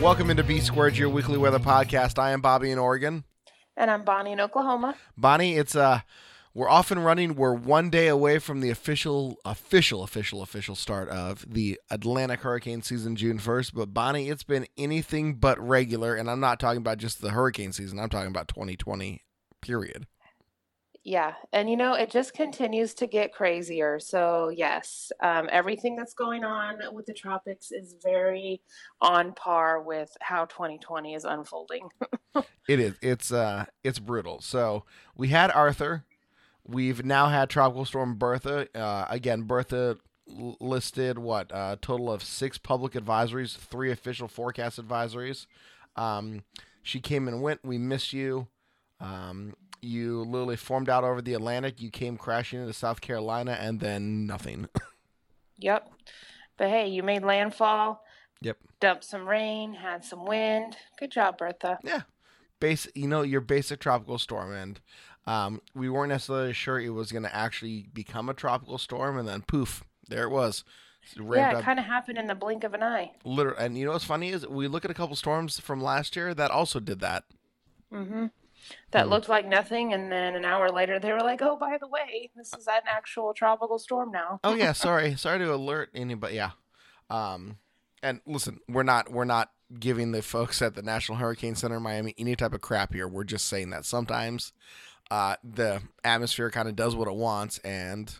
Welcome 0.00 0.30
into 0.30 0.44
B 0.44 0.60
Squared, 0.60 0.96
your 0.96 1.08
weekly 1.08 1.38
weather 1.38 1.58
podcast. 1.58 2.20
I 2.20 2.30
am 2.30 2.40
Bobby 2.40 2.70
in 2.70 2.78
Oregon. 2.78 3.24
And 3.76 3.90
I'm 3.90 4.04
Bonnie 4.04 4.30
in 4.30 4.40
Oklahoma. 4.40 4.94
Bonnie, 5.16 5.56
it's 5.56 5.74
uh 5.74 6.00
we're 6.54 6.68
off 6.68 6.92
and 6.92 7.04
running. 7.04 7.34
We're 7.34 7.52
one 7.52 7.90
day 7.90 8.06
away 8.06 8.38
from 8.38 8.60
the 8.60 8.70
official, 8.70 9.38
official, 9.44 10.04
official, 10.04 10.40
official 10.40 10.76
start 10.76 11.08
of 11.08 11.44
the 11.52 11.80
Atlantic 11.90 12.40
hurricane 12.40 12.82
season, 12.82 13.16
June 13.16 13.38
1st. 13.38 13.74
But 13.74 13.92
Bonnie, 13.92 14.28
it's 14.28 14.44
been 14.44 14.66
anything 14.76 15.34
but 15.34 15.58
regular. 15.60 16.14
And 16.14 16.30
I'm 16.30 16.40
not 16.40 16.58
talking 16.60 16.78
about 16.78 16.98
just 16.98 17.20
the 17.20 17.30
hurricane 17.30 17.72
season, 17.72 17.98
I'm 17.98 18.08
talking 18.08 18.30
about 18.30 18.48
2020, 18.48 19.22
period. 19.60 20.06
Yeah. 21.08 21.32
And 21.54 21.70
you 21.70 21.76
know, 21.78 21.94
it 21.94 22.10
just 22.10 22.34
continues 22.34 22.92
to 22.96 23.06
get 23.06 23.32
crazier. 23.32 23.98
So, 23.98 24.50
yes, 24.54 25.10
um, 25.22 25.48
everything 25.50 25.96
that's 25.96 26.12
going 26.12 26.44
on 26.44 26.80
with 26.92 27.06
the 27.06 27.14
tropics 27.14 27.72
is 27.72 27.94
very 28.04 28.60
on 29.00 29.32
par 29.32 29.80
with 29.80 30.14
how 30.20 30.44
2020 30.44 31.14
is 31.14 31.24
unfolding. 31.24 31.88
It 32.68 32.80
is. 32.80 32.94
It's 33.00 33.32
uh 33.32 33.64
it's 33.82 33.98
brutal. 33.98 34.42
So 34.42 34.84
we 35.16 35.28
had 35.28 35.50
Arthur. 35.50 36.04
We've 36.62 37.02
now 37.02 37.28
had 37.28 37.48
Tropical 37.48 37.86
Storm 37.86 38.16
Bertha. 38.16 38.68
Uh, 38.78 39.06
again, 39.08 39.44
Bertha 39.44 39.96
listed 40.26 41.18
what 41.18 41.50
a 41.50 41.78
total 41.80 42.12
of 42.12 42.22
six 42.22 42.58
public 42.58 42.92
advisories, 42.92 43.56
three 43.56 43.90
official 43.90 44.28
forecast 44.28 44.78
advisories. 44.78 45.46
Um, 45.96 46.42
she 46.82 47.00
came 47.00 47.26
and 47.26 47.40
went. 47.40 47.64
We 47.64 47.78
miss 47.78 48.12
you. 48.12 48.48
Um, 49.00 49.54
you 49.80 50.22
literally 50.22 50.56
formed 50.56 50.88
out 50.88 51.04
over 51.04 51.20
the 51.22 51.34
Atlantic. 51.34 51.80
You 51.80 51.90
came 51.90 52.16
crashing 52.16 52.60
into 52.60 52.72
South 52.72 53.00
Carolina, 53.00 53.52
and 53.60 53.80
then 53.80 54.26
nothing. 54.26 54.68
yep. 55.58 55.88
But 56.56 56.68
hey, 56.68 56.88
you 56.88 57.02
made 57.02 57.22
landfall, 57.22 58.02
yep. 58.40 58.58
dumped 58.80 59.04
some 59.04 59.28
rain, 59.28 59.74
had 59.74 60.04
some 60.04 60.24
wind. 60.24 60.76
Good 60.98 61.12
job, 61.12 61.38
Bertha. 61.38 61.78
Yeah. 61.84 62.02
Base, 62.60 62.88
you 62.94 63.06
know, 63.06 63.22
your 63.22 63.40
basic 63.40 63.78
tropical 63.78 64.18
storm, 64.18 64.52
and 64.52 64.80
um, 65.26 65.60
we 65.74 65.88
weren't 65.88 66.08
necessarily 66.08 66.52
sure 66.52 66.80
it 66.80 66.88
was 66.88 67.12
going 67.12 67.22
to 67.22 67.34
actually 67.34 67.86
become 67.94 68.28
a 68.28 68.34
tropical 68.34 68.78
storm, 68.78 69.16
and 69.16 69.28
then 69.28 69.42
poof, 69.42 69.84
there 70.08 70.24
it 70.24 70.30
was. 70.30 70.64
It 71.16 71.22
Yeah, 71.22 71.58
it 71.58 71.62
kind 71.62 71.78
of 71.78 71.84
happened 71.84 72.18
in 72.18 72.26
the 72.26 72.34
blink 72.34 72.64
of 72.64 72.74
an 72.74 72.82
eye. 72.82 73.12
literally, 73.24 73.64
and 73.64 73.78
you 73.78 73.84
know 73.84 73.92
what's 73.92 74.04
funny 74.04 74.30
is 74.30 74.46
we 74.46 74.66
look 74.68 74.84
at 74.84 74.90
a 74.90 74.94
couple 74.94 75.14
storms 75.16 75.60
from 75.60 75.80
last 75.80 76.16
year 76.16 76.34
that 76.34 76.50
also 76.50 76.80
did 76.80 77.00
that. 77.00 77.24
hmm 77.92 78.26
That 78.90 79.04
Hmm. 79.06 79.10
looked 79.10 79.28
like 79.28 79.46
nothing, 79.46 79.92
and 79.92 80.10
then 80.10 80.34
an 80.34 80.44
hour 80.44 80.70
later, 80.70 80.98
they 80.98 81.12
were 81.12 81.20
like, 81.20 81.42
"Oh, 81.42 81.56
by 81.56 81.78
the 81.78 81.86
way, 81.88 82.30
this 82.36 82.52
is 82.54 82.66
an 82.66 82.82
actual 82.86 83.34
tropical 83.34 83.78
storm 83.78 84.10
now." 84.10 84.40
Oh 84.44 84.54
yeah, 84.54 84.72
sorry, 84.86 85.16
sorry 85.16 85.38
to 85.40 85.54
alert 85.54 85.90
anybody. 85.94 86.36
Yeah, 86.36 86.52
um, 87.10 87.58
and 88.02 88.20
listen, 88.26 88.60
we're 88.68 88.82
not 88.82 89.10
we're 89.10 89.24
not 89.24 89.50
giving 89.78 90.12
the 90.12 90.22
folks 90.22 90.62
at 90.62 90.74
the 90.74 90.82
National 90.82 91.18
Hurricane 91.18 91.54
Center 91.54 91.76
in 91.76 91.82
Miami 91.82 92.14
any 92.18 92.34
type 92.34 92.54
of 92.54 92.60
crap 92.62 92.94
here. 92.94 93.06
We're 93.06 93.24
just 93.24 93.46
saying 93.46 93.70
that 93.70 93.84
sometimes 93.84 94.52
uh, 95.10 95.36
the 95.44 95.82
atmosphere 96.04 96.50
kind 96.50 96.68
of 96.68 96.76
does 96.76 96.94
what 96.96 97.08
it 97.08 97.14
wants, 97.14 97.58
and 97.58 98.14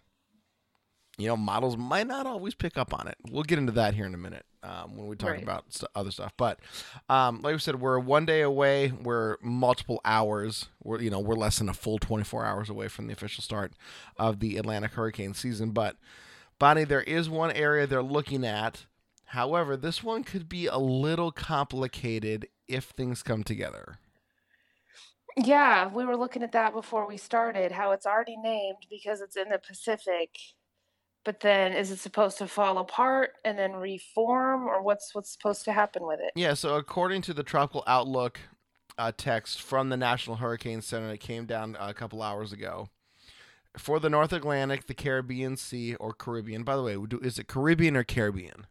you 1.16 1.27
know 1.28 1.36
models 1.36 1.77
might 1.77 2.06
not 2.06 2.27
always 2.27 2.55
pick 2.55 2.77
up 2.77 2.92
on 2.92 3.08
it. 3.08 3.17
We'll 3.30 3.42
get 3.42 3.58
into 3.58 3.73
that 3.73 3.94
here 3.94 4.06
in 4.06 4.14
a 4.14 4.18
minute 4.18 4.44
um, 4.63 4.96
when 4.96 5.07
we 5.07 5.17
talk 5.17 5.30
Right. 5.30 5.42
about 5.42 5.73
st- 5.73 5.91
other 5.95 6.11
stuff. 6.11 6.33
But 6.36 6.61
um, 7.08 7.41
like 7.42 7.52
we 7.55 7.58
said, 7.58 7.80
we're 7.80 7.98
one 7.98 8.27
day 8.27 8.41
away. 8.42 8.91
We're 8.92 9.36
multiple 9.42 10.01
hours. 10.05 10.67
We're 10.83 11.01
you 11.01 11.11
know 11.11 11.20
we're 11.20 11.35
less 11.36 11.58
than 11.58 11.69
a 11.69 11.74
full 11.74 11.98
24 11.98 12.45
hours 12.45 12.68
away 12.70 12.89
from 12.89 13.07
the 13.07 13.13
official 13.13 13.42
start 13.42 13.73
of 14.18 14.41
the 14.41 14.57
Atlantic 14.57 14.92
hurricane 14.92 15.35
season. 15.35 15.70
But 15.70 15.97
Bonnie, 16.58 16.85
there 16.85 17.02
is 17.02 17.29
one 17.30 17.52
area 17.52 17.86
they're 17.86 18.02
looking 18.02 18.45
at. 18.45 18.86
However, 19.33 19.77
this 19.77 20.02
one 20.02 20.24
could 20.24 20.48
be 20.48 20.67
a 20.67 20.79
little 20.79 21.30
complicated 21.30 22.48
if 22.67 22.85
things 22.86 23.23
come 23.23 23.45
together. 23.45 23.98
Yeah, 25.36 25.86
we 25.89 26.05
were 26.05 26.17
looking 26.17 26.42
at 26.42 26.52
that 26.52 26.73
before 26.73 27.07
we 27.07 27.17
started, 27.17 27.70
how 27.70 27.92
it's 27.92 28.07
already 28.07 28.36
named 28.36 28.79
because 28.91 29.20
it's 29.20 29.36
in 29.36 29.51
the 29.51 29.58
Pacific. 29.58 30.30
But 31.24 31.40
then 31.40 31.73
is 31.73 31.90
it 31.90 31.98
supposed 31.98 32.39
to 32.39 32.46
fall 32.46 32.79
apart 32.79 33.33
and 33.45 33.58
then 33.58 33.73
reform 33.73 34.67
or 34.67 34.83
what's 34.83 35.14
what's 35.14 35.30
supposed 35.30 35.64
to 35.64 35.73
happen 35.73 36.06
with 36.06 36.20
it? 36.20 36.33
Yeah, 36.34 36.55
so 36.55 36.77
according 36.77 37.23
to 37.23 37.34
the 37.34 37.42
Tropical 37.42 37.84
Outlook 37.86 38.40
uh, 38.96 39.12
text 39.17 39.61
from 39.61 39.90
the 39.90 39.96
National 39.96 40.36
Hurricane 40.36 40.80
Center 40.80 41.08
that 41.08 41.20
came 41.20 41.45
down 41.45 41.77
a 41.79 41.92
couple 41.92 42.23
hours 42.23 42.52
ago, 42.52 42.89
for 43.77 44.01
the 44.01 44.11
North 44.11 44.33
Atlantic, 44.33 44.86
the 44.86 44.95
Caribbean 44.95 45.56
Sea, 45.56 45.95
or 45.96 46.12
Caribbean. 46.12 46.64
By 46.64 46.77
the 46.77 46.83
way, 46.83 46.95
do- 46.95 47.20
is 47.20 47.39
it 47.39 47.48
Caribbean 47.48 47.96
or 47.96 48.05
Caribbean? 48.05 48.67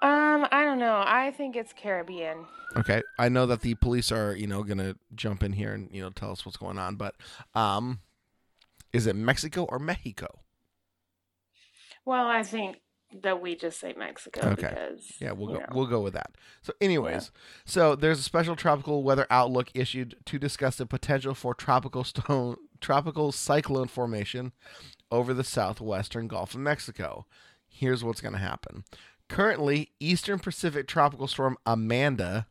Um, 0.00 0.46
I 0.52 0.64
don't 0.64 0.78
know. 0.78 1.02
I 1.04 1.32
think 1.32 1.56
it's 1.56 1.72
Caribbean. 1.72 2.46
Okay, 2.76 3.02
I 3.18 3.28
know 3.28 3.46
that 3.46 3.62
the 3.62 3.74
police 3.74 4.12
are, 4.12 4.34
you 4.34 4.46
know, 4.46 4.62
gonna 4.62 4.94
jump 5.14 5.42
in 5.42 5.52
here 5.52 5.72
and 5.72 5.88
you 5.92 6.00
know 6.00 6.10
tell 6.10 6.30
us 6.30 6.46
what's 6.46 6.56
going 6.56 6.78
on, 6.78 6.96
but 6.96 7.16
um, 7.54 8.00
is 8.92 9.06
it 9.06 9.16
Mexico 9.16 9.64
or 9.64 9.78
Mexico? 9.78 10.40
Well, 12.04 12.26
I 12.26 12.42
think 12.42 12.78
that 13.22 13.40
we 13.40 13.54
just 13.56 13.80
say 13.80 13.94
Mexico 13.96 14.40
Okay. 14.48 14.68
because 14.68 15.12
Yeah, 15.20 15.32
we'll 15.32 15.48
go. 15.54 15.58
know. 15.60 15.66
We'll 15.72 15.86
go 15.86 16.00
with 16.00 16.12
that. 16.14 16.32
So, 16.62 16.72
anyways, 16.80 17.30
so 17.64 17.94
there's 17.94 18.18
a 18.18 18.22
special 18.22 18.54
tropical 18.56 19.02
weather 19.02 19.26
outlook 19.30 19.68
issued 19.74 20.16
to 20.26 20.38
discuss 20.38 20.76
the 20.76 20.86
potential 20.86 21.34
for 21.34 21.54
tropical 21.54 22.04
stone, 22.04 22.56
tropical 22.80 23.32
cyclone 23.32 23.88
formation 23.88 24.52
over 25.10 25.32
the 25.32 25.44
southwestern 25.44 26.28
Gulf 26.28 26.54
of 26.54 26.60
Mexico. 26.60 27.26
Here's 27.66 28.04
what's 28.04 28.20
going 28.20 28.34
to 28.34 28.38
happen. 28.38 28.84
Currently, 29.28 29.92
Eastern 30.00 30.38
Pacific 30.38 30.86
tropical 30.86 31.26
storm 31.28 31.56
Amanda, 31.66 32.46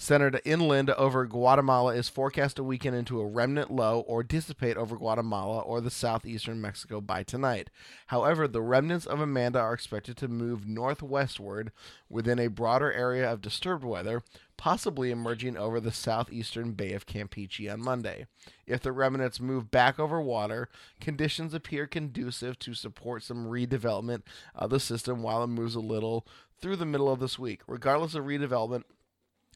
centered 0.00 0.40
inland 0.46 0.88
over 0.88 1.26
Guatemala, 1.26 1.94
is 1.94 2.08
forecast 2.08 2.56
to 2.56 2.64
weaken 2.64 2.94
into 2.94 3.20
a 3.20 3.26
remnant 3.26 3.70
low 3.70 4.00
or 4.00 4.22
dissipate 4.22 4.78
over 4.78 4.96
Guatemala 4.96 5.60
or 5.60 5.82
the 5.82 5.90
southeastern 5.90 6.58
Mexico 6.58 7.02
by 7.02 7.22
tonight. 7.22 7.68
However, 8.06 8.48
the 8.48 8.62
remnants 8.62 9.04
of 9.04 9.20
Amanda 9.20 9.60
are 9.60 9.74
expected 9.74 10.16
to 10.16 10.26
move 10.26 10.66
northwestward 10.66 11.70
within 12.08 12.38
a 12.38 12.46
broader 12.48 12.90
area 12.90 13.30
of 13.30 13.42
disturbed 13.42 13.84
weather, 13.84 14.22
possibly 14.56 15.10
emerging 15.10 15.58
over 15.58 15.78
the 15.78 15.92
southeastern 15.92 16.72
Bay 16.72 16.94
of 16.94 17.04
Campeche 17.04 17.70
on 17.70 17.82
Monday. 17.82 18.24
If 18.66 18.80
the 18.80 18.92
remnants 18.92 19.38
move 19.38 19.70
back 19.70 20.00
over 20.00 20.18
water, 20.18 20.70
conditions 20.98 21.52
appear 21.52 21.86
conducive 21.86 22.58
to 22.60 22.72
support 22.72 23.22
some 23.22 23.48
redevelopment 23.48 24.22
of 24.54 24.70
the 24.70 24.80
system 24.80 25.22
while 25.22 25.44
it 25.44 25.48
moves 25.48 25.74
a 25.74 25.80
little 25.80 26.26
through 26.58 26.76
the 26.76 26.86
middle 26.86 27.12
of 27.12 27.20
this 27.20 27.38
week. 27.38 27.60
Regardless 27.66 28.14
of 28.14 28.24
redevelopment, 28.24 28.84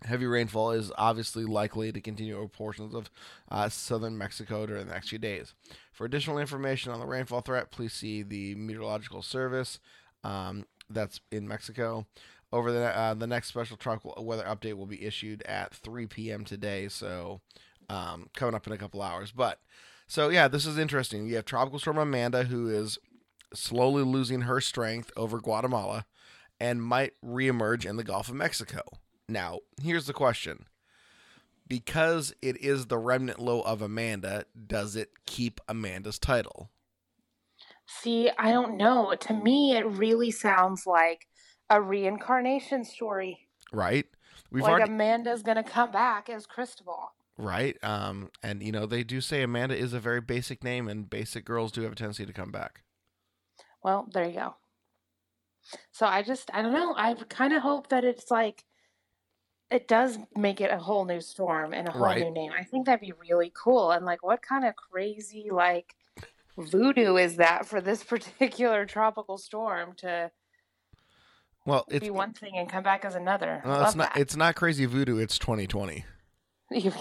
Heavy 0.02 0.26
rainfall 0.26 0.72
is 0.72 0.92
obviously 0.98 1.44
likely 1.44 1.90
to 1.90 2.00
continue 2.00 2.36
over 2.36 2.48
portions 2.48 2.94
of 2.94 3.10
uh, 3.50 3.68
southern 3.68 4.18
Mexico 4.18 4.66
during 4.66 4.86
the 4.86 4.92
next 4.92 5.08
few 5.08 5.18
days. 5.18 5.54
For 5.92 6.04
additional 6.04 6.38
information 6.38 6.92
on 6.92 7.00
the 7.00 7.06
rainfall 7.06 7.40
threat, 7.40 7.70
please 7.70 7.94
see 7.94 8.22
the 8.22 8.54
Meteorological 8.54 9.22
Service 9.22 9.80
um, 10.22 10.66
that's 10.90 11.20
in 11.30 11.48
Mexico. 11.48 12.06
Over 12.52 12.70
the 12.70 12.96
uh, 12.96 13.14
the 13.14 13.26
next 13.26 13.48
special 13.48 13.76
tropical 13.76 14.22
weather 14.24 14.44
update 14.44 14.74
will 14.74 14.86
be 14.86 15.04
issued 15.04 15.42
at 15.42 15.74
3 15.74 16.06
p.m. 16.06 16.44
today, 16.44 16.88
so 16.88 17.40
um, 17.88 18.28
coming 18.34 18.54
up 18.54 18.66
in 18.66 18.72
a 18.72 18.78
couple 18.78 19.02
hours. 19.02 19.32
But 19.32 19.60
so 20.06 20.28
yeah, 20.28 20.48
this 20.48 20.66
is 20.66 20.78
interesting. 20.78 21.26
You 21.26 21.36
have 21.36 21.46
Tropical 21.46 21.78
Storm 21.78 21.98
Amanda, 21.98 22.44
who 22.44 22.68
is 22.68 22.98
slowly 23.54 24.02
losing 24.02 24.42
her 24.42 24.60
strength 24.60 25.10
over 25.16 25.40
Guatemala, 25.40 26.04
and 26.60 26.82
might 26.82 27.14
reemerge 27.24 27.86
in 27.86 27.96
the 27.96 28.04
Gulf 28.04 28.28
of 28.28 28.34
Mexico. 28.34 28.82
Now, 29.28 29.60
here's 29.82 30.06
the 30.06 30.12
question. 30.12 30.66
Because 31.66 32.34
it 32.42 32.60
is 32.62 32.86
the 32.86 32.98
remnant 32.98 33.38
low 33.38 33.62
of 33.62 33.80
Amanda, 33.80 34.44
does 34.66 34.96
it 34.96 35.10
keep 35.26 35.60
Amanda's 35.66 36.18
title? 36.18 36.70
See, 37.86 38.30
I 38.38 38.52
don't 38.52 38.76
know. 38.76 39.14
To 39.18 39.34
me, 39.34 39.76
it 39.76 39.86
really 39.86 40.30
sounds 40.30 40.86
like 40.86 41.26
a 41.70 41.80
reincarnation 41.80 42.84
story. 42.84 43.48
Right? 43.72 44.06
We've 44.50 44.62
like 44.62 44.72
already 44.72 44.92
Amanda's 44.92 45.42
gonna 45.42 45.64
come 45.64 45.90
back 45.90 46.28
as 46.28 46.46
Cristobal. 46.46 47.12
right. 47.38 47.76
Um, 47.82 48.30
and 48.42 48.62
you 48.62 48.72
know 48.72 48.86
they 48.86 49.02
do 49.02 49.20
say 49.20 49.42
Amanda 49.42 49.76
is 49.76 49.92
a 49.92 50.00
very 50.00 50.20
basic 50.20 50.62
name, 50.62 50.86
and 50.88 51.08
basic 51.08 51.44
girls 51.44 51.72
do 51.72 51.82
have 51.82 51.92
a 51.92 51.96
tendency 51.96 52.26
to 52.26 52.32
come 52.32 52.50
back. 52.50 52.82
Well, 53.82 54.08
there 54.12 54.26
you 54.28 54.34
go. 54.34 54.54
So 55.92 56.06
I 56.06 56.22
just, 56.22 56.50
I 56.52 56.62
don't 56.62 56.72
know. 56.72 56.94
I 56.96 57.14
kind 57.28 57.52
of 57.52 57.62
hope 57.62 57.88
that 57.88 58.04
it's 58.04 58.30
like 58.30 58.64
it 59.74 59.88
does 59.88 60.18
make 60.36 60.60
it 60.60 60.70
a 60.70 60.78
whole 60.78 61.04
new 61.04 61.20
storm 61.20 61.74
and 61.74 61.88
a 61.88 61.90
whole 61.90 62.02
Right. 62.02 62.22
new 62.22 62.30
name. 62.30 62.52
I 62.56 62.62
think 62.62 62.86
that'd 62.86 63.00
be 63.00 63.12
really 63.28 63.52
cool. 63.54 63.90
And 63.90 64.06
like, 64.06 64.22
what 64.22 64.40
kind 64.40 64.64
of 64.64 64.76
crazy 64.76 65.48
like 65.50 65.96
voodoo 66.56 67.16
is 67.16 67.36
that 67.36 67.66
for 67.66 67.80
this 67.80 68.04
particular 68.14 68.86
tropical 68.86 69.36
storm 69.36 69.94
to 69.96 70.30
Well, 71.66 71.84
it's 71.88 72.04
be 72.04 72.10
one 72.10 72.32
thing 72.34 72.56
and 72.56 72.68
come 72.68 72.84
back 72.84 73.04
as 73.04 73.16
another? 73.16 73.62
Love 73.64 73.88
it's 73.88 73.96
not 73.96 74.14
that. 74.14 74.20
it's 74.20 74.36
not 74.36 74.54
crazy 74.54 74.86
voodoo. 74.86 75.18
It's 75.18 75.38
2020. 75.38 76.04
You 76.70 76.92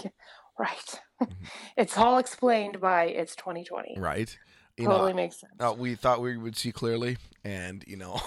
right. 0.58 1.00
Mm-hmm. 1.22 1.44
it's 1.76 1.96
all 1.96 2.18
explained 2.18 2.80
by 2.80 3.04
it's 3.06 3.34
2020. 3.36 3.94
Right. 3.98 4.36
You 4.76 4.86
totally 4.86 5.12
know, 5.12 5.16
makes 5.16 5.40
sense. 5.40 5.52
uh, 5.60 5.74
we 5.76 5.94
thought 5.94 6.20
we 6.20 6.36
would 6.36 6.56
see 6.56 6.72
clearly, 6.72 7.16
and 7.44 7.84
you 7.86 7.96
know, 7.96 8.20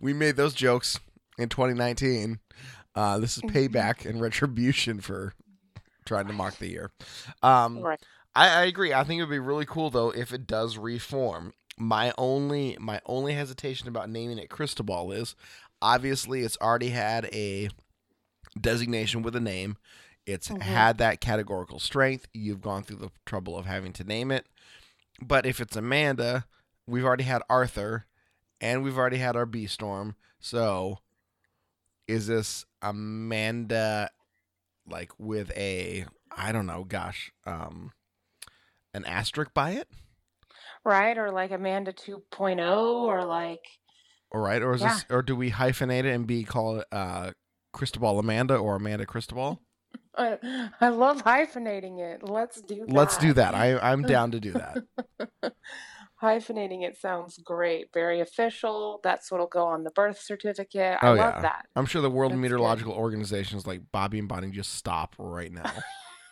we 0.00 0.14
made 0.14 0.36
those 0.36 0.54
jokes 0.54 0.98
in 1.38 1.48
2019. 1.48 2.40
Uh, 2.94 3.18
this 3.18 3.36
is 3.36 3.42
Mm-hmm. 3.42 3.56
payback 3.56 4.04
and 4.08 4.20
retribution 4.20 5.00
for 5.00 5.34
trying 6.04 6.26
to 6.26 6.32
mock 6.32 6.58
the 6.58 6.68
year. 6.68 6.90
Um, 7.42 7.78
right. 7.78 8.00
I, 8.34 8.62
I 8.62 8.64
agree. 8.64 8.92
I 8.92 9.04
think 9.04 9.18
it 9.18 9.22
would 9.24 9.30
be 9.30 9.38
really 9.38 9.66
cool 9.66 9.90
though 9.90 10.10
if 10.10 10.32
it 10.32 10.46
does 10.46 10.76
reform. 10.78 11.54
My 11.78 12.12
only 12.18 12.76
my 12.80 13.00
only 13.06 13.34
hesitation 13.34 13.88
about 13.88 14.10
naming 14.10 14.38
it 14.38 14.50
Cristobal 14.50 15.10
is 15.12 15.34
obviously 15.80 16.42
it's 16.42 16.58
already 16.60 16.90
had 16.90 17.26
a 17.32 17.70
designation 18.60 19.22
with 19.22 19.34
a 19.36 19.40
name. 19.40 19.76
It's 20.26 20.48
Mhm. 20.48 20.60
had 20.62 20.98
that 20.98 21.20
categorical 21.20 21.78
strength. 21.78 22.26
You've 22.32 22.60
gone 22.60 22.82
through 22.84 22.98
the 22.98 23.10
trouble 23.26 23.56
of 23.58 23.66
having 23.66 23.92
to 23.94 24.04
name 24.04 24.30
it. 24.30 24.46
But 25.20 25.46
if 25.46 25.60
it's 25.60 25.76
Amanda, 25.76 26.46
we've 26.86 27.04
already 27.04 27.24
had 27.24 27.42
Arthur 27.48 28.06
and 28.60 28.82
we've 28.82 28.98
already 28.98 29.18
had 29.18 29.36
our 29.36 29.46
B 29.46 29.66
Storm. 29.66 30.14
So 30.40 30.98
is 32.12 32.26
this 32.26 32.64
Amanda 32.82 34.10
like 34.86 35.12
with 35.18 35.50
a 35.56 36.04
I 36.36 36.52
don't 36.52 36.66
know, 36.66 36.84
gosh, 36.84 37.32
um 37.46 37.92
an 38.94 39.04
asterisk 39.04 39.54
by 39.54 39.70
it? 39.72 39.88
Right. 40.84 41.16
Or 41.16 41.30
like 41.30 41.50
Amanda 41.52 41.92
2.0 41.92 42.76
or 42.76 43.24
like, 43.24 43.64
All 44.30 44.40
right, 44.40 44.62
or 44.62 44.74
is 44.74 44.82
this 44.82 45.06
or 45.08 45.22
do 45.22 45.34
we 45.34 45.50
hyphenate 45.50 46.04
it 46.04 46.14
and 46.14 46.26
be 46.26 46.44
called 46.44 46.84
uh 46.92 47.32
Cristobal 47.72 48.18
Amanda 48.18 48.56
or 48.56 48.76
Amanda 48.76 49.06
Cristobal? 49.06 49.62
I, 50.16 50.68
I 50.80 50.88
love 50.90 51.22
hyphenating 51.24 51.98
it. 51.98 52.22
Let's 52.22 52.60
do 52.60 52.84
that. 52.86 52.92
Let's 52.92 53.16
do 53.16 53.32
that. 53.32 53.54
I 53.54 53.78
I'm 53.78 54.02
down 54.14 54.32
to 54.32 54.40
do 54.40 54.52
that. 54.52 54.82
Hyphenating 56.22 56.82
it 56.82 56.96
sounds 56.96 57.38
great. 57.38 57.92
Very 57.92 58.20
official. 58.20 59.00
That's 59.02 59.30
what'll 59.30 59.46
go 59.48 59.66
on 59.66 59.82
the 59.84 59.90
birth 59.90 60.20
certificate. 60.20 60.98
I 61.02 61.08
Oh, 61.08 61.14
love 61.14 61.34
yeah. 61.36 61.42
that. 61.42 61.66
I'm 61.74 61.84
sure 61.86 62.00
the 62.00 62.08
World 62.10 62.32
That's. 62.32 62.40
Meteorological 62.40 62.92
Organization 62.92 63.58
is 63.58 63.66
like 63.66 63.80
Bobby 63.90 64.18
and 64.20 64.28
Bonnie 64.28 64.50
just 64.50 64.74
stop 64.74 65.14
right 65.18 65.52
now. 65.52 65.70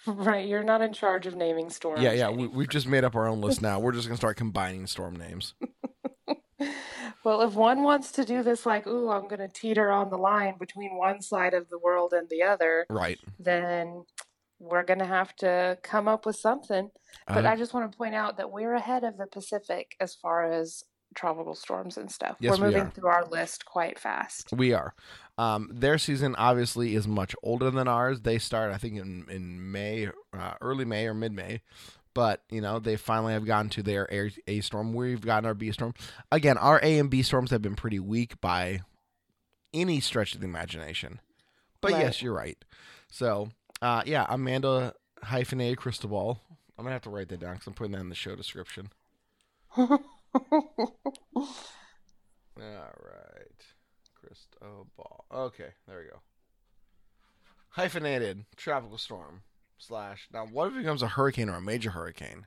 Right. 0.06 0.48
You're 0.48 0.62
not 0.62 0.81
in 0.81 0.94
charge 0.94 1.26
of 1.26 1.37
naming 1.37 1.69
storms. 1.69 2.00
yeah, 2.00 2.12
yeah, 2.12 2.31
we, 2.31 2.46
we've 2.46 2.70
just 2.70 2.88
made 2.88 3.04
up 3.04 3.14
our 3.14 3.28
own 3.28 3.42
list 3.42 3.60
now. 3.60 3.78
We're 3.78 3.92
just 3.92 4.08
gonna 4.08 4.16
start 4.16 4.37
combining 4.38 4.87
storm 4.87 5.14
names. 5.14 5.52
Well, 7.22 7.42
if 7.42 7.52
one 7.52 7.82
wants 7.82 8.12
to 8.12 8.25
do 8.25 8.42
this, 8.42 8.64
like, 8.64 8.87
ooh, 8.87 9.10
I'm 9.10 9.28
going 9.28 9.40
to 9.40 9.48
teeter 9.48 9.90
on 9.92 10.08
the 10.08 10.16
line 10.16 10.54
between 10.58 10.96
one 10.96 11.20
side 11.20 11.52
of 11.52 11.69
the 11.69 11.78
world 11.78 12.14
and 12.14 12.26
the 12.31 12.42
other, 12.42 12.87
Right. 12.88 13.19
then 13.38 14.04
we're 14.60 14.84
going 14.84 14.98
to 15.00 15.06
have 15.06 15.34
to 15.36 15.78
come 15.82 16.06
up 16.06 16.26
with 16.26 16.36
something. 16.36 16.90
But 17.26 17.44
Uh, 17.44 17.48
I 17.48 17.56
just 17.56 17.74
want 17.74 17.90
to 17.90 17.96
point 17.98 18.14
out 18.14 18.36
that 18.36 18.52
we're 18.52 18.74
ahead 18.74 19.02
of 19.04 19.16
the 19.16 19.26
Pacific 19.26 19.96
as 19.98 20.14
far 20.14 20.44
as 20.52 20.84
tropical 21.14 21.54
storms 21.56 21.96
and 21.96 22.10
stuff. 22.10 22.36
Yes, 22.38 22.58
we're 22.58 22.66
moving 22.66 22.82
are. 22.82 22.90
through 22.90 23.08
our 23.08 23.24
list 23.24 23.64
quite 23.64 23.98
fast. 23.98 24.52
We 24.52 24.72
are. 24.72 24.94
Um, 25.38 25.70
their 25.72 25.98
season 25.98 26.36
obviously 26.36 26.94
is 26.94 27.08
much 27.08 27.34
older 27.42 27.70
than 27.70 27.88
ours. 27.88 28.20
They 28.20 28.38
start, 28.38 28.72
I 28.72 28.76
think, 28.78 28.98
in 28.98 29.26
in 29.28 29.72
May, 29.72 30.08
uh, 30.32 30.54
early 30.60 30.84
May 30.84 31.06
or 31.06 31.14
mid 31.14 31.32
May. 31.32 31.62
But 32.12 32.42
you 32.50 32.60
know, 32.60 32.78
they 32.78 32.96
finally 32.96 33.32
have 33.32 33.46
gotten 33.46 33.70
to 33.70 33.82
their 33.82 34.06
A, 34.12 34.30
A 34.46 34.60
storm. 34.60 34.92
We've 34.92 35.20
gotten 35.20 35.46
our 35.46 35.54
B 35.54 35.72
storm. 35.72 35.94
Again, 36.30 36.58
our 36.58 36.78
A 36.82 36.98
and 36.98 37.08
B 37.08 37.22
storms 37.22 37.50
have 37.50 37.62
been 37.62 37.76
pretty 37.76 37.98
weak 37.98 38.40
by 38.40 38.80
any 39.72 40.00
stretch 40.00 40.34
of 40.34 40.40
the 40.40 40.46
imagination. 40.46 41.20
But 41.80 41.92
Right. 41.92 42.02
yes, 42.02 42.20
you're 42.20 42.34
right. 42.34 42.58
So, 43.10 43.50
uh, 43.82 44.02
yeah, 44.06 44.26
Amanda 44.28 44.94
hyphen 45.22 45.28
hyphenated 45.28 45.78
Cristobal. 45.78 46.40
I'm 46.78 46.84
gonna 46.84 46.94
have 46.94 47.02
to 47.02 47.10
write 47.10 47.28
that 47.28 47.40
down 47.40 47.54
because 47.54 47.66
I'm 47.66 47.74
putting 47.74 47.92
that 47.92 48.00
in 48.00 48.08
the 48.08 48.14
show 48.14 48.34
description. 48.36 48.90
All 49.76 49.88
right. 52.58 53.60
Cristobal. 54.14 55.24
Okay, 55.32 55.68
there 55.86 55.98
we 55.98 56.04
go. 56.04 56.20
Hyphenated 57.70 58.44
tropical 58.56 58.98
storm 58.98 59.42
slash. 59.78 60.28
Now, 60.32 60.46
what 60.46 60.68
if 60.68 60.74
it 60.74 60.78
becomes 60.78 61.02
a 61.02 61.08
hurricane 61.08 61.48
or 61.48 61.56
a 61.56 61.62
major 61.62 61.90
hurricane? 61.90 62.46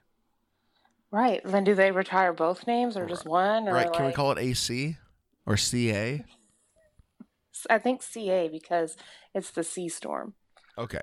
right. 1.12 1.42
Then 1.46 1.64
do 1.64 1.76
they 1.76 1.92
retire 1.92 2.34
both 2.34 2.66
names 2.68 2.98
or 2.98 3.08
just 3.08 3.26
one? 3.26 3.70
Or 3.70 3.74
right? 3.74 3.94
Can 3.94 4.08
we 4.08 4.12
call 4.12 4.32
it 4.32 4.40
AC 4.40 4.98
or 5.46 5.58
CA? 5.58 6.26
I 7.70 7.78
think 7.78 8.02
CA 8.02 8.48
because 8.48 8.98
it's 9.34 9.52
the 9.52 9.64
sea 9.64 9.88
storm. 9.88 10.34
Okay, 10.78 11.02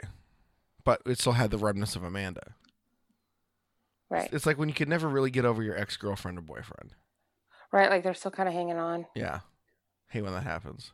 but 0.85 1.01
it 1.07 1.19
still 1.19 1.33
had 1.33 1.51
the 1.51 1.59
remnants 1.59 1.97
of 1.97 2.03
Amanda. 2.05 2.55
Right. 4.11 4.29
It's 4.33 4.47
like 4.47 4.59
when 4.59 4.69
you 4.69 4.75
could 4.75 4.89
never 4.89 5.09
really 5.09 5.31
get 5.31 5.45
over 5.45 5.63
your 5.63 5.77
ex 5.79 5.97
girlfriend 5.97 6.39
or 6.39 6.43
boyfriend. 6.43 6.95
Right. 7.73 7.91
Like 7.91 8.03
they're 8.03 8.15
still 8.15 8.31
kind 8.33 8.49
of 8.49 8.55
hanging 8.55 8.77
on. 8.79 9.07
Yeah, 9.15 9.41
hate 10.09 10.23
when 10.23 10.33
that 10.33 10.43
happens. 10.43 10.93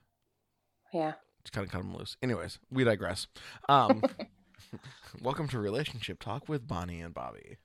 Yeah. 0.93 1.13
Just 1.45 1.53
kind 1.55 1.65
of 1.67 1.73
cut 1.73 1.79
them 1.83 1.97
loose. 1.97 2.17
Anyways, 2.23 2.59
we 2.71 2.85
digress. 2.85 3.27
Um, 3.69 4.03
welcome 5.23 5.49
to 5.49 5.59
relationship 5.59 6.21
talk 6.21 6.49
with 6.49 6.67
Bonnie 6.67 7.01
and 7.01 7.15
Bobby. 7.15 7.57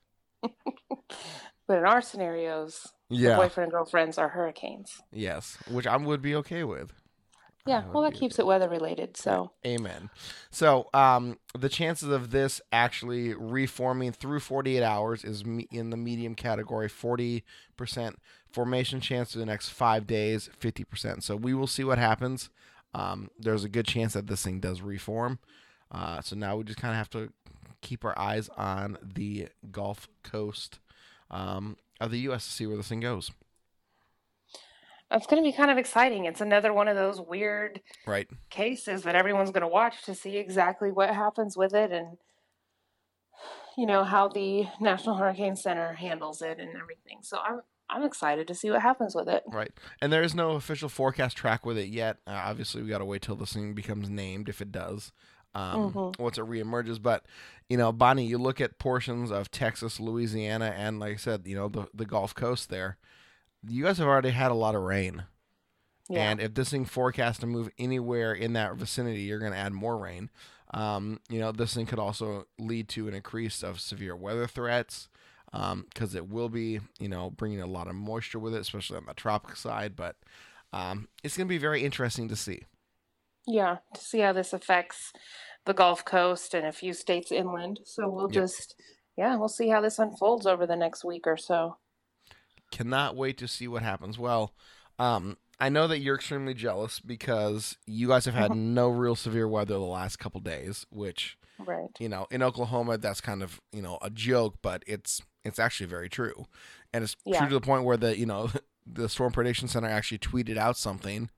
But 1.68 1.78
in 1.78 1.84
our 1.86 2.02
scenarios, 2.02 2.88
Yeah. 3.08 3.36
boyfriend 3.36 3.66
and 3.66 3.72
girlfriends 3.72 4.18
are 4.18 4.28
hurricanes. 4.28 5.00
Yes, 5.12 5.56
which 5.70 5.86
I 5.86 5.96
would 5.96 6.20
be 6.20 6.34
okay 6.36 6.64
with. 6.64 6.92
Yeah, 7.64 7.84
well, 7.92 8.02
that 8.02 8.14
keeps 8.14 8.38
it 8.38 8.46
weather 8.46 8.68
related. 8.68 9.16
So, 9.16 9.52
Amen. 9.64 10.10
So, 10.50 10.88
um, 10.92 11.38
the 11.56 11.68
chances 11.68 12.08
of 12.08 12.30
this 12.30 12.60
actually 12.72 13.34
reforming 13.34 14.12
through 14.12 14.40
48 14.40 14.82
hours 14.82 15.22
is 15.24 15.44
me- 15.44 15.68
in 15.70 15.90
the 15.90 15.96
medium 15.96 16.34
category 16.34 16.88
40% 16.88 17.42
formation 18.50 19.00
chance 19.00 19.32
for 19.32 19.38
the 19.38 19.46
next 19.46 19.68
five 19.68 20.06
days, 20.06 20.50
50%. 20.60 21.22
So, 21.22 21.36
we 21.36 21.54
will 21.54 21.68
see 21.68 21.84
what 21.84 21.98
happens. 21.98 22.50
Um, 22.94 23.30
there's 23.38 23.64
a 23.64 23.68
good 23.68 23.86
chance 23.86 24.14
that 24.14 24.26
this 24.26 24.42
thing 24.42 24.58
does 24.58 24.82
reform. 24.82 25.38
Uh, 25.90 26.20
so, 26.20 26.34
now 26.34 26.56
we 26.56 26.64
just 26.64 26.80
kind 26.80 26.92
of 26.92 26.98
have 26.98 27.10
to 27.10 27.32
keep 27.80 28.04
our 28.04 28.18
eyes 28.18 28.48
on 28.56 28.98
the 29.02 29.48
Gulf 29.70 30.08
Coast 30.24 30.80
um, 31.30 31.76
of 32.00 32.10
the 32.10 32.18
U.S. 32.20 32.44
to 32.46 32.52
see 32.52 32.66
where 32.66 32.76
this 32.76 32.88
thing 32.88 33.00
goes. 33.00 33.30
It's 35.14 35.26
going 35.26 35.42
to 35.42 35.48
be 35.48 35.56
kind 35.56 35.70
of 35.70 35.78
exciting. 35.78 36.24
It's 36.24 36.40
another 36.40 36.72
one 36.72 36.88
of 36.88 36.96
those 36.96 37.20
weird 37.20 37.80
Right. 38.06 38.28
cases 38.50 39.02
that 39.02 39.14
everyone's 39.14 39.50
going 39.50 39.62
to 39.62 39.68
watch 39.68 40.02
to 40.04 40.14
see 40.14 40.36
exactly 40.36 40.90
what 40.90 41.10
happens 41.14 41.56
with 41.56 41.74
it 41.74 41.92
and, 41.92 42.18
you 43.76 43.86
know, 43.86 44.04
how 44.04 44.28
the 44.28 44.66
National 44.80 45.16
Hurricane 45.16 45.56
Center 45.56 45.94
handles 45.94 46.42
it 46.42 46.58
and 46.58 46.70
everything. 46.76 47.18
So, 47.22 47.38
I'm, 47.38 47.60
I'm 47.90 48.04
excited 48.04 48.48
to 48.48 48.54
see 48.54 48.70
what 48.70 48.80
happens 48.80 49.14
with 49.14 49.28
it. 49.28 49.42
Right. 49.46 49.70
And 50.00 50.10
there 50.12 50.22
is 50.22 50.34
no 50.34 50.52
official 50.52 50.88
forecast 50.88 51.36
track 51.36 51.66
with 51.66 51.76
it 51.76 51.88
yet. 51.88 52.18
Uh, 52.26 52.30
obviously, 52.30 52.82
we 52.82 52.88
got 52.88 52.98
to 52.98 53.04
wait 53.04 53.20
till 53.22 53.36
this 53.36 53.52
thing 53.52 53.74
becomes 53.74 54.08
named, 54.08 54.48
if 54.48 54.62
it 54.62 54.72
does, 54.72 55.12
um, 55.54 55.92
Mhm. 55.92 56.18
once 56.18 56.38
it 56.38 56.44
reemerges. 56.46 57.02
But, 57.02 57.26
you 57.68 57.76
know, 57.76 57.92
Bonnie, 57.92 58.24
you 58.24 58.38
look 58.38 58.60
at 58.62 58.78
portions 58.78 59.30
of 59.30 59.50
Texas, 59.50 60.00
Louisiana, 60.00 60.72
and 60.76 61.00
like 61.00 61.14
I 61.14 61.16
said, 61.16 61.42
you 61.46 61.54
know, 61.54 61.68
the, 61.68 61.86
the 61.92 62.06
Gulf 62.06 62.34
Coast 62.34 62.70
there. 62.70 62.96
You 63.66 63.84
guys 63.84 63.98
have 63.98 64.08
already 64.08 64.30
had 64.30 64.50
a 64.50 64.54
lot 64.54 64.74
of 64.74 64.82
rain. 64.82 65.24
Yeah. 66.08 66.30
And 66.30 66.40
if 66.40 66.54
this 66.54 66.70
thing 66.70 66.84
forecasts 66.84 67.38
to 67.38 67.46
move 67.46 67.70
anywhere 67.78 68.32
in 68.34 68.54
that 68.54 68.74
vicinity, 68.76 69.22
you're 69.22 69.38
going 69.38 69.52
to 69.52 69.58
add 69.58 69.72
more 69.72 69.96
rain. 69.96 70.30
Um, 70.74 71.20
you 71.28 71.38
know, 71.38 71.52
this 71.52 71.74
thing 71.74 71.86
could 71.86 71.98
also 71.98 72.46
lead 72.58 72.88
to 72.90 73.08
an 73.08 73.14
increase 73.14 73.62
of 73.62 73.80
severe 73.80 74.16
weather 74.16 74.46
threats 74.46 75.08
because 75.52 76.14
it 76.14 76.28
will 76.28 76.48
be, 76.48 76.80
you 76.98 77.08
know, 77.08 77.30
bringing 77.30 77.60
a 77.60 77.66
lot 77.66 77.86
of 77.88 77.94
moisture 77.94 78.38
with 78.38 78.54
it, 78.54 78.60
especially 78.60 78.96
on 78.96 79.06
the 79.06 79.14
tropic 79.14 79.56
side. 79.56 79.94
But 79.94 80.16
um, 80.72 81.08
it's 81.22 81.36
going 81.36 81.46
to 81.46 81.52
be 81.52 81.58
very 81.58 81.84
interesting 81.84 82.28
to 82.28 82.36
see. 82.36 82.62
Yeah, 83.46 83.78
to 83.94 84.00
see 84.00 84.20
how 84.20 84.32
this 84.32 84.52
affects 84.52 85.12
the 85.66 85.74
Gulf 85.74 86.04
Coast 86.04 86.54
and 86.54 86.66
a 86.66 86.72
few 86.72 86.92
states 86.94 87.30
inland. 87.30 87.80
So 87.84 88.08
we'll 88.08 88.32
Yep. 88.32 88.42
just, 88.42 88.74
yeah, 89.16 89.36
we'll 89.36 89.48
see 89.48 89.68
how 89.68 89.80
this 89.80 89.98
unfolds 89.98 90.46
over 90.46 90.66
the 90.66 90.76
next 90.76 91.04
week 91.04 91.26
or 91.26 91.36
so. 91.36 91.76
Cannot 92.72 93.14
wait 93.14 93.38
to 93.38 93.46
see 93.46 93.68
what 93.68 93.82
happens. 93.82 94.18
Well, 94.18 94.52
um, 94.98 95.36
I 95.60 95.68
know 95.68 95.86
that 95.86 96.00
you're 96.00 96.16
extremely 96.16 96.54
jealous 96.54 96.98
because 96.98 97.76
you 97.86 98.08
guys 98.08 98.24
have 98.24 98.34
had 98.34 98.50
no 98.56 98.88
real 98.88 99.14
severe 99.14 99.46
weather 99.46 99.74
the 99.74 99.80
last 99.80 100.18
couple 100.18 100.40
days, 100.40 100.84
which 100.90 101.38
Right. 101.58 101.90
you 102.00 102.08
know 102.08 102.26
in 102.32 102.42
oklahoma 102.42 102.98
that's 102.98 103.20
kind 103.20 103.40
of 103.40 103.60
you 103.72 103.82
know 103.82 103.98
a 104.02 104.10
joke 104.10 104.56
but 104.62 104.82
it's 104.86 105.22
it's 105.44 105.60
actually 105.60 105.86
very 105.86 106.08
true 106.08 106.46
and 106.92 107.04
it's 107.04 107.14
Yeah. 107.24 107.38
true 107.38 107.48
to 107.50 107.54
the 107.54 107.60
point 107.60 107.84
where 107.84 107.96
the 107.96 108.18
you 108.18 108.26
know 108.26 108.50
the 108.86 109.08
storm 109.08 109.32
prediction 109.32 109.68
center 109.68 109.86
actually 109.86 110.18
tweeted 110.18 110.56
out 110.56 110.76
something 110.76 111.30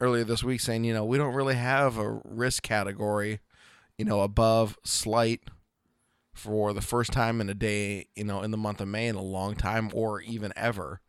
earlier 0.00 0.24
this 0.24 0.42
week 0.44 0.60
saying, 0.60 0.82
you 0.84 0.92
know, 0.92 1.04
we 1.04 1.16
don't 1.16 1.32
really 1.32 1.54
have 1.54 1.96
a 1.96 2.20
risk 2.24 2.64
category, 2.64 3.38
you 3.96 4.04
know, 4.04 4.20
above 4.20 4.76
slight 4.84 5.42
for 6.34 6.72
the 6.72 6.80
first 6.80 7.12
time 7.12 7.40
in 7.40 7.48
a 7.50 7.54
day, 7.54 8.06
you 8.16 8.24
know, 8.24 8.42
in 8.42 8.50
the 8.50 8.56
month 8.56 8.80
of 8.80 8.88
May 8.88 9.06
in 9.08 9.16
a 9.16 9.22
long 9.22 9.54
time 9.54 9.90
or 9.94 10.20
even 10.22 10.52
ever. 10.56 11.00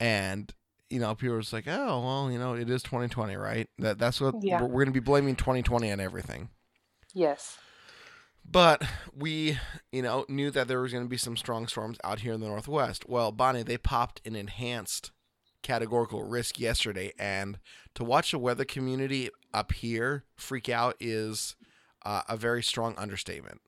And 0.00 0.52
you 0.90 0.98
know, 1.00 1.14
people 1.14 1.36
are 1.36 1.40
just 1.40 1.54
like, 1.54 1.66
oh, 1.66 2.00
well, 2.04 2.30
you 2.30 2.38
know, 2.38 2.52
it 2.52 2.68
is 2.68 2.82
2020, 2.82 3.34
right? 3.36 3.66
That 3.78 3.98
that's 3.98 4.20
what 4.20 4.34
Yeah. 4.42 4.60
we're, 4.60 4.66
we're 4.68 4.84
going 4.84 4.92
to 4.94 5.00
be 5.00 5.04
blaming 5.04 5.36
2020 5.36 5.90
on 5.90 6.00
everything. 6.00 6.50
Yes. 7.14 7.56
But 8.44 8.82
we, 9.16 9.58
you 9.90 10.02
know, 10.02 10.26
knew 10.28 10.50
that 10.50 10.68
there 10.68 10.80
was 10.80 10.92
going 10.92 11.04
to 11.04 11.08
be 11.08 11.16
some 11.16 11.36
strong 11.36 11.66
storms 11.66 11.96
out 12.04 12.20
here 12.20 12.34
in 12.34 12.40
the 12.40 12.48
northwest. 12.48 13.08
Well, 13.08 13.32
Bonnie, 13.32 13.62
they 13.62 13.78
popped 13.78 14.20
an 14.26 14.36
enhanced 14.36 15.12
categorical 15.62 16.24
risk 16.24 16.58
yesterday, 16.58 17.12
and 17.18 17.58
to 17.94 18.04
watch 18.04 18.32
the 18.32 18.38
weather 18.38 18.64
community 18.64 19.30
up 19.54 19.72
here 19.72 20.24
freak 20.36 20.68
out 20.68 20.96
is 21.00 21.54
uh, 22.04 22.22
a 22.28 22.36
very 22.36 22.62
strong 22.62 22.94
understatement. 22.98 23.60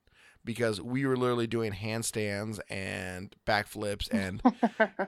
Because 0.44 0.80
we 0.80 1.06
were 1.06 1.16
literally 1.16 1.46
doing 1.46 1.72
handstands 1.72 2.60
and 2.68 3.34
backflips 3.46 4.08
and, 4.12 4.42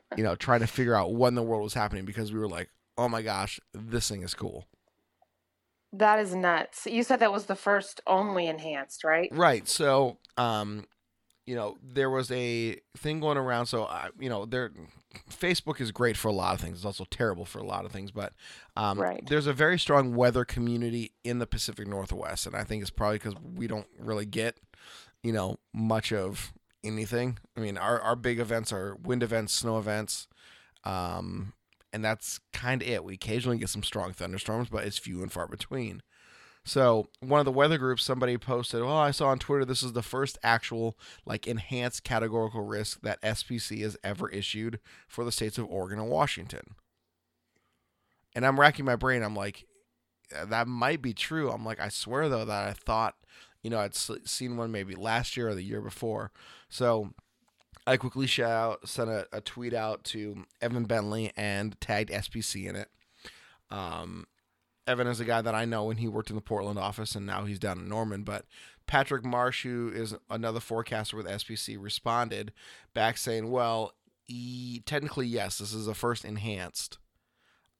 you 0.17 0.25
know, 0.25 0.35
trying 0.35 0.61
to 0.61 0.67
figure 0.67 0.95
out 0.95 1.13
what 1.13 1.29
in 1.29 1.35
the 1.35 1.43
world 1.43 1.63
was 1.63 1.75
happening 1.75 2.05
because 2.05 2.33
we 2.33 2.39
were 2.39 2.49
like, 2.49 2.71
oh 2.97 3.09
my 3.09 3.21
gosh, 3.23 3.61
this 3.75 4.09
thing 4.09 4.23
is 4.23 4.33
cool. 4.35 4.67
That 5.93 6.19
is 6.19 6.35
nuts. 6.35 6.87
You 6.87 7.03
said 7.03 7.21
that 7.21 7.33
was 7.33 7.47
the 7.47 7.55
first 7.57 8.01
only 8.07 8.47
enhanced, 8.47 9.05
right? 9.05 9.29
Right. 9.33 9.67
So, 9.69 10.19
um, 10.37 10.87
you 11.47 11.55
know, 11.55 11.79
there 11.83 12.11
was 12.11 12.31
a 12.33 12.81
thing 12.97 13.21
going 13.21 13.39
around. 13.39 13.67
So, 13.67 13.85
uh, 13.85 14.09
you 14.19 14.29
know, 14.29 14.47
there, 14.47 14.73
Facebook 15.31 15.81
is 15.81 15.93
great 15.93 16.17
for 16.17 16.29
a 16.29 16.33
lot 16.33 16.55
of 16.55 16.61
things. 16.61 16.79
It's 16.79 16.85
also 16.85 17.07
terrible 17.09 17.45
for 17.45 17.61
a 17.61 17.65
lot 17.65 17.85
of 17.85 17.93
things. 17.93 18.11
But 18.11 18.33
um, 18.77 18.99
Right. 19.01 19.25
there's 19.27 19.47
a 19.47 19.53
very 19.53 19.79
strong 19.79 20.15
weather 20.17 20.45
community 20.45 21.13
in 21.25 21.39
the 21.39 21.47
Pacific 21.47 21.87
Northwest, 21.87 22.47
and 22.47 22.57
I 22.57 22.65
think 22.65 22.83
it's 22.83 22.91
probably 22.91 23.19
because 23.19 23.37
we 23.55 23.67
don't 23.69 23.87
really 23.99 24.27
get, 24.27 24.59
you 25.27 25.33
know, 25.33 25.59
much 25.75 26.13
of 26.13 26.53
anything. 26.85 27.39
I 27.57 27.61
mean, 27.61 27.77
our 27.77 28.01
our 28.01 28.15
big 28.15 28.39
events 28.39 28.73
are 28.73 28.95
wind 28.95 29.25
events, 29.25 29.53
snow 29.53 29.77
events. 29.77 30.29
Um, 30.85 31.53
and 31.93 32.05
that's 32.05 32.39
kind 32.53 32.81
of 32.81 32.87
it. 32.87 33.03
We 33.03 33.15
occasionally 33.15 33.59
get 33.59 33.71
some 33.71 33.83
strong 33.83 34.13
thunderstorms, 34.13 34.69
but 34.69 34.85
it's 34.85 34.99
few 34.99 35.23
and 35.23 35.33
far 35.33 35.49
between. 35.49 36.03
So 36.65 37.09
one 37.19 37.41
of 37.41 37.45
the 37.45 37.51
weather 37.53 37.77
groups, 37.77 38.05
somebody 38.05 38.39
posted, 38.39 38.83
"Well, 38.83 38.97
I 38.97 39.11
saw 39.11 39.29
on 39.29 39.41
Twitter 39.41 39.65
this 39.65 39.83
is 39.83 39.95
the 39.95 40.03
first 40.03 40.39
actual 40.45 40.97
like 41.25 41.49
enhanced 41.49 42.05
categorical 42.05 42.63
risk 42.63 43.01
that 43.01 43.21
SPC 43.21 43.81
has 43.83 43.97
ever 44.05 44.29
issued 44.29 44.79
for 45.09 45.25
the 45.25 45.33
states 45.33 45.59
of 45.59 45.67
Oregon 45.69 45.99
and 45.99 46.09
Washington." 46.09 46.77
And 48.37 48.47
I'm 48.47 48.61
racking 48.61 48.85
my 48.85 48.97
brain. 48.97 49.25
I'm 49.25 49.35
like, 49.35 49.65
"Uh, 50.33 50.45
that 50.45 50.69
might 50.69 51.03
be 51.03 51.15
true. 51.15 51.51
I'm 51.51 51.65
like, 51.65 51.81
I 51.81 51.89
swear 51.89 52.29
though 52.29 52.45
that 52.45 52.69
I 52.69 52.73
thought, 52.75 53.17
you 53.67 53.71
know, 53.71 53.81
I'd 53.81 53.97
seen 53.97 54.57
one 54.57 54.71
maybe 54.71 54.95
last 54.95 55.37
year 55.37 55.49
or 55.49 55.55
the 55.57 55.65
year 55.65 55.81
before. 55.81 56.31
So 56.69 57.13
I 57.85 57.97
quickly 57.97 58.29
shout 58.29 58.49
out, 58.53 58.89
sent 58.89 59.11
a, 59.11 59.27
a 59.33 59.41
tweet 59.41 59.75
out 59.75 60.05
to 60.05 60.45
Evan 60.63 60.85
Bentley 60.85 61.33
and 61.37 61.77
tagged 61.81 62.11
SPC 62.11 62.69
in 62.69 62.77
it. 62.77 62.89
Um, 63.69 64.29
Evan 64.87 65.09
is 65.09 65.19
a 65.19 65.25
guy 65.25 65.43
that 65.43 65.57
I 65.57 65.65
know 65.65 65.83
when 65.83 65.97
he 65.97 66.07
worked 66.07 66.31
in 66.31 66.37
the 66.37 66.43
Portland 66.43 66.79
office, 66.79 67.17
and 67.17 67.27
now 67.27 67.45
he's 67.45 67.59
down 67.59 67.81
in 67.81 67.89
Norman. 67.89 68.23
But 68.23 68.45
Patrick 68.87 69.25
Marsh, 69.25 69.65
who 69.65 69.91
is 69.93 70.15
another 70.31 70.61
forecaster 70.61 71.17
with 71.17 71.27
SPC, 71.27 71.77
responded 71.77 72.53
back 72.95 73.19
saying, 73.19 73.51
"Well, 73.51 73.95
e- 74.29 74.79
technically, 74.87 75.27
yes, 75.27 75.59
this 75.59 75.73
is 75.73 75.89
a 75.89 75.95
first 75.95 76.25
enhanced. 76.25 76.99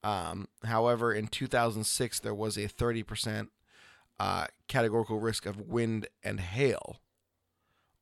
Um, 0.03 0.49
however, 0.65 1.13
in 1.13 1.29
2006, 1.29 2.19
there 2.19 2.35
was 2.35 2.57
a 2.57 2.67
30% 2.67 3.51
uh, 4.19 4.47
categorical 4.69 5.21
risk 5.21 5.47
of 5.47 5.61
wind 5.61 6.09
and 6.23 6.41
hail." 6.41 7.01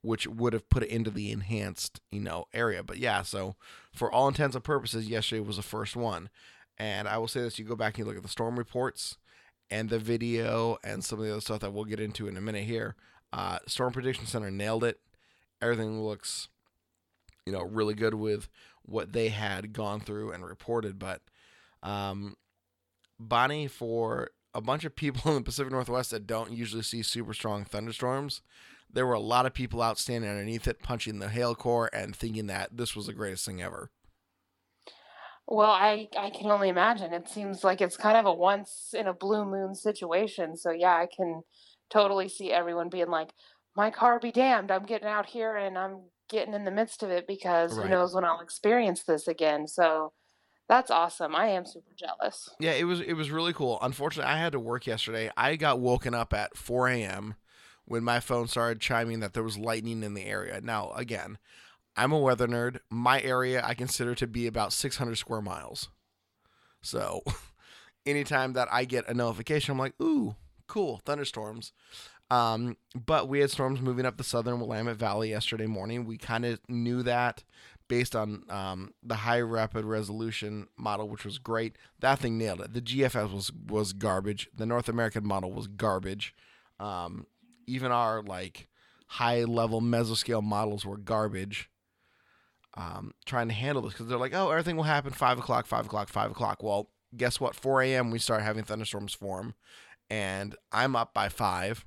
which 0.04 0.26
would 0.26 0.52
have 0.52 0.68
put 0.68 0.82
it 0.82 0.90
into 0.90 1.10
the 1.10 1.32
enhanced, 1.32 1.98
you 2.10 2.20
know, 2.20 2.44
area. 2.52 2.82
But 2.82 2.98
yeah, 2.98 3.22
so 3.22 3.56
for 3.90 4.12
all 4.12 4.28
intents 4.28 4.54
and 4.54 4.62
purposes, 4.62 5.08
yesterday 5.08 5.40
was 5.40 5.56
the 5.56 5.62
first 5.62 5.96
one. 5.96 6.28
And 6.76 7.08
I 7.08 7.16
will 7.16 7.26
say 7.26 7.40
this: 7.40 7.58
you 7.58 7.64
go 7.64 7.74
back 7.74 7.94
and 7.94 8.00
you 8.00 8.04
look 8.04 8.16
at 8.16 8.22
the 8.22 8.28
storm 8.28 8.58
reports 8.58 9.16
and 9.70 9.88
the 9.88 9.98
video 9.98 10.76
and 10.84 11.02
some 11.02 11.18
of 11.18 11.24
the 11.24 11.32
other 11.32 11.40
stuff 11.40 11.60
that 11.60 11.72
we'll 11.72 11.84
get 11.84 12.00
into 12.00 12.28
in 12.28 12.36
a 12.36 12.40
minute 12.40 12.64
here. 12.64 12.96
Uh, 13.32 13.58
storm 13.66 13.92
Prediction 13.92 14.26
Center 14.26 14.50
nailed 14.50 14.84
it. 14.84 15.00
Everything 15.62 16.02
looks, 16.02 16.48
you 17.46 17.52
know, 17.52 17.62
really 17.62 17.94
good 17.94 18.14
with 18.14 18.48
what 18.82 19.12
they 19.14 19.30
had 19.30 19.72
gone 19.72 20.00
through 20.00 20.32
and 20.32 20.44
reported. 20.44 20.98
But 20.98 21.22
um, 21.82 22.36
Bonnie, 23.18 23.68
for 23.68 24.30
a 24.54 24.60
bunch 24.60 24.84
of 24.84 24.96
people 24.96 25.30
in 25.32 25.36
the 25.38 25.42
Pacific 25.44 25.72
Northwest 25.72 26.10
that 26.12 26.26
don't 26.26 26.52
usually 26.52 26.82
see 26.82 27.02
super 27.02 27.34
strong 27.34 27.64
thunderstorms, 27.64 28.42
there 28.90 29.06
were 29.06 29.14
a 29.14 29.20
lot 29.20 29.46
of 29.46 29.54
people 29.54 29.82
out 29.82 29.98
standing 29.98 30.30
underneath 30.30 30.68
it, 30.68 30.82
punching 30.82 31.18
the 31.18 31.28
hail 31.28 31.54
core 31.54 31.90
and 31.92 32.14
thinking 32.14 32.46
that 32.46 32.76
this 32.76 32.94
was 32.94 33.06
the 33.06 33.12
greatest 33.12 33.44
thing 33.44 33.60
ever. 33.62 33.90
Well, 35.46 35.70
I 35.70 36.08
I 36.16 36.30
can 36.30 36.50
only 36.50 36.68
imagine. 36.68 37.12
It 37.12 37.28
seems 37.28 37.64
like 37.64 37.80
it's 37.80 37.96
kind 37.96 38.16
of 38.16 38.26
a 38.26 38.32
once 38.32 38.94
in 38.94 39.06
a 39.06 39.12
blue 39.14 39.44
moon 39.44 39.74
situation. 39.74 40.56
So 40.56 40.70
yeah, 40.70 40.94
I 40.96 41.06
can 41.06 41.42
totally 41.90 42.28
see 42.28 42.52
everyone 42.52 42.88
being 42.88 43.08
like, 43.10 43.32
"My 43.76 43.90
car 43.90 44.18
be 44.18 44.32
damned! 44.32 44.70
I'm 44.70 44.84
getting 44.86 45.08
out 45.08 45.26
here 45.26 45.56
and 45.56 45.76
I'm 45.78 46.10
getting 46.28 46.54
in 46.54 46.64
the 46.64 46.70
midst 46.70 47.02
of 47.02 47.10
it 47.10 47.26
because 47.26 47.76
Right. 47.76 47.78
who 47.78 47.88
knows 47.88 48.14
when 48.14 48.24
I'll 48.24 48.40
experience 48.40 49.04
this 49.04 49.28
again." 49.28 49.66
So 49.68 50.12
that's 50.68 50.90
awesome. 50.90 51.34
I 51.34 51.48
am 51.48 51.66
super 51.66 51.92
jealous. 51.94 52.48
Yeah, 52.58 52.72
it 52.72 52.84
was 52.84 53.00
it 53.00 53.14
was 53.14 53.30
really 53.30 53.52
cool. 53.52 53.78
Unfortunately, 53.82 54.30
I 54.32 54.38
had 54.38 54.52
to 54.52 54.60
work 54.60 54.86
yesterday. 54.86 55.30
I 55.36 55.56
got 55.56 55.80
woken 55.80 56.14
up 56.14 56.32
at 56.32 56.56
4 56.56 56.88
a.m. 56.88 57.34
when 57.84 58.02
my 58.02 58.20
phone 58.20 58.48
started 58.48 58.80
chiming 58.80 59.20
that 59.20 59.34
there 59.34 59.42
was 59.42 59.58
lightning 59.58 60.02
in 60.02 60.14
the 60.14 60.24
area. 60.24 60.60
Now, 60.62 60.92
again, 60.92 61.38
I'm 61.96 62.12
a 62.12 62.18
weather 62.18 62.46
nerd. 62.48 62.78
My 62.90 63.20
area 63.20 63.62
I 63.64 63.74
consider 63.74 64.14
to 64.16 64.26
be 64.26 64.46
about 64.46 64.72
600 64.72 65.16
square 65.16 65.42
miles. 65.42 65.90
So, 66.82 67.22
anytime 68.06 68.54
that 68.54 68.68
I 68.72 68.84
get 68.84 69.08
a 69.08 69.14
notification, 69.14 69.72
I'm 69.72 69.78
like, 69.78 70.00
"Ooh, 70.00 70.36
cool, 70.66 71.00
thunderstorms." 71.04 71.72
Um, 72.30 72.78
but 72.94 73.28
we 73.28 73.40
had 73.40 73.50
storms 73.50 73.80
moving 73.80 74.06
up 74.06 74.16
the 74.16 74.24
southern 74.24 74.58
Willamette 74.58 74.96
Valley 74.96 75.30
yesterday 75.30 75.66
morning. 75.66 76.06
We 76.06 76.16
kind 76.16 76.44
of 76.44 76.58
knew 76.68 77.02
that 77.02 77.44
based 77.88 78.16
on 78.16 78.44
um, 78.48 78.94
the 79.02 79.16
high 79.16 79.40
rapid 79.40 79.84
resolution 79.84 80.68
model, 80.76 81.08
which 81.08 81.24
was 81.24 81.38
great. 81.38 81.76
That 82.00 82.18
thing 82.18 82.38
nailed 82.38 82.60
it. 82.60 82.72
The 82.72 82.80
GFS 82.80 83.32
was 83.32 83.52
was 83.52 83.92
garbage. 83.92 84.48
The 84.54 84.66
North 84.66 84.88
American 84.88 85.26
model 85.26 85.52
was 85.52 85.66
garbage. 85.66 86.34
Um, 86.80 87.26
even 87.66 87.92
our 87.92 88.22
like 88.22 88.68
high 89.06 89.44
level 89.44 89.80
mesoscale 89.80 90.42
models 90.42 90.84
were 90.84 90.96
garbage. 90.96 91.70
Um, 92.76 93.12
trying 93.24 93.48
to 93.48 93.54
handle 93.54 93.82
this 93.82 93.92
because 93.92 94.08
they're 94.08 94.18
like, 94.18 94.34
oh, 94.34 94.50
everything 94.50 94.76
will 94.76 94.82
happen 94.82 95.12
five 95.12 95.38
o'clock, 95.38 95.66
five 95.66 95.86
o'clock, 95.86 96.08
five 96.08 96.32
o'clock. 96.32 96.62
Well, 96.62 96.90
guess 97.16 97.38
what? 97.38 97.54
4 97.54 97.82
a.m. 97.82 98.10
we 98.10 98.18
start 98.18 98.42
having 98.42 98.64
thunderstorms 98.64 99.14
form, 99.14 99.54
and 100.10 100.56
I'm 100.72 100.96
up 100.96 101.14
by 101.14 101.28
five. 101.28 101.84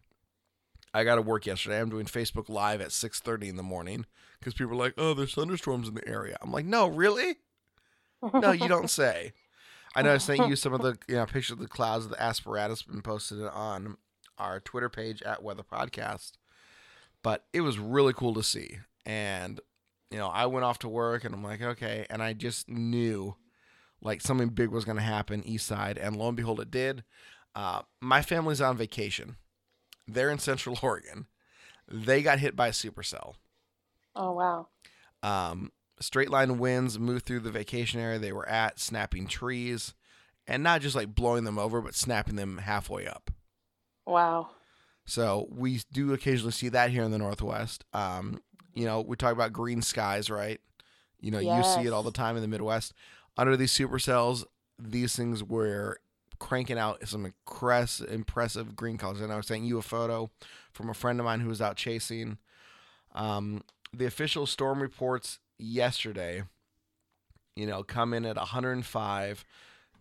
I 0.94 1.04
got 1.04 1.16
to 1.16 1.22
work 1.22 1.46
yesterday. 1.46 1.82
I'm 1.82 1.90
doing 1.90 2.06
Facebook 2.06 2.48
Live 2.48 2.80
at 2.80 2.90
6:30 2.90 3.50
in 3.50 3.56
the 3.58 3.64
morning 3.64 4.06
because 4.40 4.54
people 4.54 4.74
are 4.74 4.76
like, 4.76 4.94
"Oh, 4.98 5.14
there's 5.14 5.34
thunderstorms 5.34 5.88
in 5.88 5.96
the 5.96 6.08
area." 6.08 6.38
I'm 6.42 6.52
like, 6.52 6.66
"No, 6.66 6.88
really? 6.88 7.36
No, 8.34 8.52
you 8.52 8.68
don't 8.68 8.90
say." 8.90 9.34
I 9.96 10.04
know 10.04 10.14
I 10.14 10.18
sent 10.18 10.48
you 10.48 10.56
some 10.56 10.74
of 10.74 10.82
the 10.82 10.98
you 11.08 11.16
know 11.16 11.26
pictures 11.26 11.52
of 11.52 11.60
the 11.60 11.68
clouds 11.68 12.06
of 12.06 12.12
the 12.12 12.22
apparatus 12.22 12.84
been 12.84 13.02
posted 13.02 13.42
on 13.42 13.98
our 14.38 14.60
Twitter 14.60 14.90
page 14.90 15.22
at 15.24 15.42
Weather 15.42 15.64
Podcast, 15.64 16.34
but 17.24 17.46
it 17.54 17.62
was 17.62 17.80
really 17.80 18.14
cool 18.14 18.34
to 18.36 18.44
see. 18.44 18.78
And 19.06 19.60
you 20.12 20.18
know, 20.18 20.28
I 20.28 20.46
went 20.46 20.66
off 20.66 20.80
to 20.80 20.88
work 20.88 21.24
and 21.24 21.34
I'm 21.34 21.44
like, 21.44 21.62
okay, 21.62 22.06
and 22.10 22.22
I 22.22 22.34
just 22.34 22.70
knew 22.70 23.36
like 24.02 24.22
something 24.22 24.50
big 24.50 24.70
was 24.70 24.86
going 24.86 24.98
to 24.98 25.04
happen 25.04 25.44
east 25.46 25.66
side, 25.66 25.98
and 25.98 26.16
lo 26.16 26.28
and 26.28 26.38
behold, 26.38 26.60
it 26.60 26.70
did. 26.72 27.04
Uh, 27.56 27.82
my 28.00 28.22
family's 28.22 28.62
on 28.62 28.78
vacation. 28.78 29.38
They're 30.08 30.30
in 30.30 30.38
Central 30.40 30.78
Oregon. 30.84 31.26
They 31.90 32.22
got 32.22 32.40
hit 32.40 32.56
by 32.56 32.68
a 32.68 32.72
supercell. 32.72 33.36
Oh 34.18 34.32
wow. 34.34 34.68
Um, 35.24 35.72
straight 36.00 36.30
line 36.30 36.58
winds 36.58 37.00
moved 37.00 37.26
through 37.26 37.42
the 37.42 37.52
vacation 37.52 38.00
area 38.00 38.20
they 38.20 38.34
were 38.34 38.50
at, 38.50 38.80
snapping 38.80 39.28
trees, 39.28 39.94
and 40.48 40.64
not 40.64 40.82
just 40.82 40.96
like 40.96 41.16
blowing 41.16 41.44
them 41.44 41.60
over, 41.60 41.82
but 41.82 41.96
snapping 41.96 42.36
them 42.36 42.58
halfway 42.58 43.08
up. 43.08 43.32
Wow. 44.06 44.50
So 45.06 45.48
we 45.50 45.82
do 45.94 46.14
occasionally 46.14 46.52
see 46.52 46.70
that 46.70 46.92
here 46.92 47.04
in 47.04 47.12
the 47.12 47.18
Northwest. 47.18 47.86
Um, 47.94 48.42
you 48.74 48.86
know, 48.86 49.02
we 49.02 49.16
talk 49.16 49.32
about 49.32 49.54
green 49.54 49.82
skies, 49.82 50.30
right? 50.30 50.60
You 51.20 51.32
know, 51.32 51.40
you 51.40 51.64
see 51.64 51.86
it 51.86 51.94
all 51.94 52.04
the 52.04 52.12
time 52.12 52.36
in 52.36 52.42
the 52.42 52.48
Midwest. 52.48 52.94
Under 53.38 53.56
these 53.56 53.72
supercells, 53.72 54.44
these 54.78 55.16
things 55.16 55.44
were 55.44 56.00
cranking 56.40 56.78
out 56.78 57.08
some 57.08 57.26
impress, 57.26 58.02
impressive 58.02 58.76
green 58.76 58.98
colors. 58.98 59.22
And 59.22 59.32
I 59.32 59.38
was 59.38 59.48
sending 59.48 59.68
you 59.68 59.78
a 59.78 59.84
photo 59.84 60.30
from 60.74 60.90
a 60.90 60.94
friend 60.94 61.20
of 61.20 61.26
mine 61.26 61.40
who 61.40 61.50
was 61.50 61.62
out 61.62 61.76
chasing. 61.76 62.38
Um, 63.16 63.64
the 63.94 64.06
official 64.06 64.46
storm 64.46 64.82
reports 64.82 65.40
yesterday, 65.58 66.44
you 67.56 67.66
know, 67.66 67.84
come 67.84 68.14
in 68.14 68.26
at 68.26 68.36
105 68.36 69.46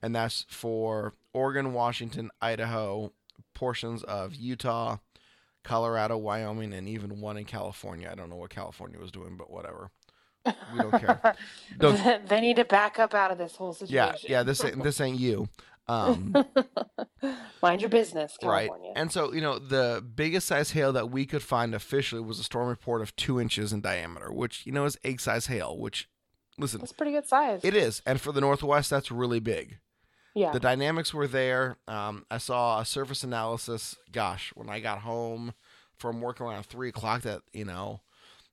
and 0.02 0.14
that's 0.14 0.45
for 0.49 1.12
Oregon, 1.33 1.73
Washington, 1.73 2.31
Idaho, 2.40 3.12
portions 3.55 4.02
of 4.02 4.35
Utah, 4.35 4.99
Colorado, 5.64 6.16
Wyoming, 6.19 6.73
and 6.73 6.88
even 6.88 7.21
one 7.21 7.37
in 7.37 7.45
California. 7.45 8.09
I 8.11 8.14
don't 8.14 8.28
know 8.31 8.37
what 8.37 8.50
California 8.50 8.99
was 9.00 9.11
doing, 9.11 9.37
but 9.37 9.50
whatever. 9.50 9.90
We 10.45 10.78
don't 10.78 10.93
care. 10.93 11.35
Don't- 11.78 12.28
they 12.28 12.40
need 12.40 12.57
to 12.57 12.64
back 12.64 13.00
up 13.00 13.14
out 13.14 13.33
of 13.33 13.38
this 13.38 13.57
whole 13.57 13.73
situation. 13.73 13.97
yeah, 14.28 14.38
yeah. 14.38 14.43
This 14.45 14.64
ain't, 14.64 14.81
this 14.83 15.00
ain't 15.00 15.19
you. 15.19 15.49
Um, 15.88 16.35
Mind 17.62 17.81
your 17.81 17.90
business, 17.90 18.37
right. 18.43 18.69
And 18.97 19.11
so 19.12 19.33
you 19.33 19.40
know 19.40 19.59
the 19.59 20.05
biggest 20.14 20.47
size 20.49 20.73
hail 20.73 20.93
that 20.93 21.11
we 21.11 21.26
could 21.26 21.43
find 21.43 21.75
officially 21.75 22.21
was 22.21 22.38
a 22.38 22.45
storm 22.45 22.69
report 22.69 23.02
of 23.02 23.14
two 23.16 23.40
inches 23.40 23.73
in 23.73 23.81
diameter, 23.81 24.33
which 24.33 24.66
you 24.66 24.73
know 24.73 24.85
is 24.85 24.99
egg 25.05 25.21
size 25.21 25.47
hail. 25.47 25.78
Which, 25.78 26.09
listen, 26.59 26.81
it's 26.83 26.93
pretty 26.93 27.12
good 27.12 27.26
size. 27.26 27.61
it 27.62 27.75
is, 27.75 28.02
and 28.07 28.21
for 28.21 28.33
the 28.33 28.40
Northwest, 28.40 28.90
that's 28.90 29.11
really 29.11 29.40
big. 29.40 29.78
yeah. 30.35 30.52
The 30.52 30.61
dynamics 30.61 31.14
were 31.14 31.26
there. 31.28 31.78
Um, 31.88 32.26
I 32.31 32.38
saw 32.38 32.81
a 32.81 32.85
surface 32.85 33.23
analysis. 33.25 33.97
Gosh, 34.12 34.52
when 34.55 34.69
I 34.69 34.81
got 34.81 35.00
home 35.00 35.55
from 35.99 36.21
work 36.21 36.40
around 36.40 36.64
three 36.64 36.88
o'clock, 36.90 37.23
that 37.23 37.43
you 37.52 37.64
know, 37.64 38.00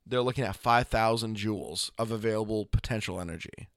they're 0.05 0.21
looking 0.21 0.45
at 0.45 0.55
five 0.55 0.87
thousand 0.87 1.37
joules 1.37 1.89
of 1.97 2.11
available 2.11 2.65
potential 2.67 3.19
energy. 3.19 3.69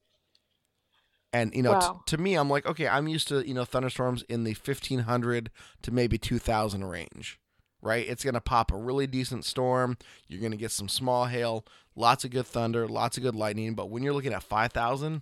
And 1.33 1.53
you 1.53 1.61
know, 1.61 1.79
t- 1.79 2.15
to 2.15 2.17
me, 2.17 2.35
I'm 2.35 2.49
like, 2.49 2.65
okay, 2.65 2.87
I'm 2.87 3.07
used 3.07 3.27
to 3.29 3.45
you 3.47 3.53
know 3.53 3.65
thunderstorms 3.65 4.23
in 4.29 4.43
the 4.43 4.53
fifteen 4.53 4.99
hundred 4.99 5.51
to 5.83 5.91
maybe 5.91 6.17
two 6.17 6.39
thousand 6.39 6.85
range, 6.85 7.39
right? 7.81 8.07
It's 8.07 8.23
gonna 8.23 8.41
pop 8.41 8.71
a 8.71 8.77
really 8.77 9.07
decent 9.07 9.45
storm. 9.45 9.97
You're 10.27 10.41
gonna 10.41 10.55
get 10.55 10.71
some 10.71 10.87
small 10.89 11.25
hail, 11.25 11.65
lots 11.95 12.23
of 12.23 12.31
good 12.31 12.45
thunder, 12.47 12.87
lots 12.87 13.17
of 13.17 13.23
good 13.23 13.35
lightning. 13.35 13.73
But 13.75 13.89
when 13.89 14.03
you're 14.03 14.13
looking 14.13 14.33
at 14.33 14.43
five 14.43 14.71
thousand, 14.71 15.21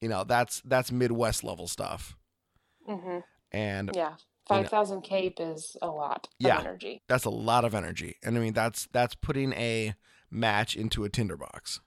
you 0.00 0.08
know, 0.08 0.24
that's 0.24 0.60
that's 0.64 0.92
Midwest 0.92 1.42
level 1.44 1.66
stuff. 1.66 2.16
hmm 2.86 3.18
And 3.52 3.90
Yeah. 3.94 4.16
5,000 4.46 5.00
CAPE 5.02 5.40
is 5.40 5.74
a 5.80 5.86
lot 5.86 6.28
Yeah. 6.38 6.58
of 6.58 6.66
energy. 6.66 7.02
that's 7.08 7.24
a 7.24 7.30
lot 7.30 7.64
of 7.64 7.74
energy. 7.74 8.16
And 8.22 8.36
I 8.36 8.40
mean 8.40 8.52
that's 8.52 8.86
that's 8.92 9.14
putting 9.14 9.52
a 9.54 9.94
match 10.30 10.76
into 10.76 11.04
a 11.04 11.08
tinderbox 11.08 11.80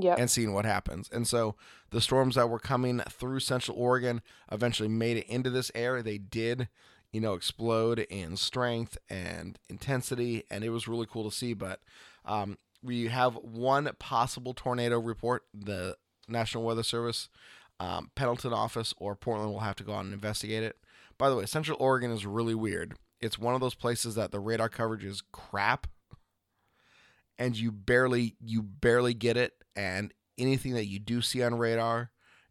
Yep. 0.00 0.18
and 0.18 0.30
seeing 0.30 0.52
what 0.52 0.64
happens. 0.64 1.08
And 1.12 1.26
so 1.26 1.54
the 1.90 2.00
storms 2.00 2.34
that 2.34 2.48
were 2.48 2.58
coming 2.58 3.00
through 3.08 3.40
central 3.40 3.76
Oregon 3.76 4.22
eventually 4.50 4.88
made 4.88 5.16
it 5.16 5.26
into 5.26 5.50
this 5.50 5.70
area. 5.74 6.02
They 6.02 6.18
did, 6.18 6.68
you 7.12 7.20
know, 7.20 7.34
explode 7.34 8.00
in 8.10 8.36
strength 8.36 8.98
and 9.08 9.58
intensity, 9.68 10.44
and 10.50 10.64
it 10.64 10.70
was 10.70 10.88
really 10.88 11.06
cool 11.10 11.28
to 11.28 11.36
see. 11.36 11.54
But 11.54 11.80
um, 12.24 12.58
we 12.82 13.08
have 13.08 13.34
one 13.36 13.90
possible 13.98 14.54
tornado 14.54 14.98
report. 14.98 15.44
The 15.54 15.96
National 16.28 16.64
Weather 16.64 16.82
Service, 16.82 17.28
um, 17.80 18.10
Pendleton 18.14 18.52
office, 18.52 18.94
or 18.98 19.16
Portland 19.16 19.50
will 19.50 19.60
have 19.60 19.76
to 19.76 19.84
go 19.84 19.94
out 19.94 20.04
and 20.04 20.12
investigate 20.12 20.62
it. 20.62 20.76
By 21.16 21.30
the 21.30 21.36
way, 21.36 21.46
Central 21.46 21.78
Oregon 21.80 22.10
is 22.10 22.26
really 22.26 22.54
weird. 22.54 22.94
It's 23.20 23.38
one 23.38 23.54
of 23.54 23.60
those 23.60 23.74
places 23.74 24.14
that 24.14 24.30
the 24.30 24.38
radar 24.38 24.68
coverage 24.68 25.04
is 25.04 25.22
crap 25.32 25.88
and 27.38 27.56
you 27.56 27.70
barely 27.70 28.36
you 28.40 28.62
barely 28.62 29.14
get 29.14 29.36
it 29.36 29.54
and 29.78 30.12
anything 30.36 30.74
that 30.74 30.86
you 30.86 30.98
do 30.98 31.22
see 31.22 31.42
on 31.42 31.54
radar 31.56 32.10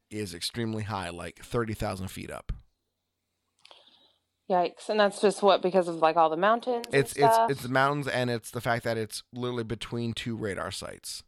is 0.10 0.34
extremely 0.34 0.84
high 0.84 1.10
like 1.10 1.40
30,000 1.44 2.08
feet 2.08 2.32
up 2.32 2.54
Yikes. 4.50 4.88
And 4.88 4.98
that's 4.98 5.20
just 5.20 5.44
what 5.44 5.62
because 5.62 5.90
of 5.90 5.96
like 5.98 6.16
all 6.16 6.30
the 6.30 6.38
mountains 6.38 6.86
it's 6.94 7.14
it's 7.18 7.38
it's 7.50 7.62
the 7.64 7.70
mountains 7.70 8.08
and 8.08 8.30
it's 8.30 8.50
the 8.52 8.62
fact 8.62 8.86
that 8.86 8.98
it's 8.98 9.24
literally 9.34 9.66
between 9.66 10.14
two 10.14 10.36
radar 10.38 10.72
sites 10.72 11.24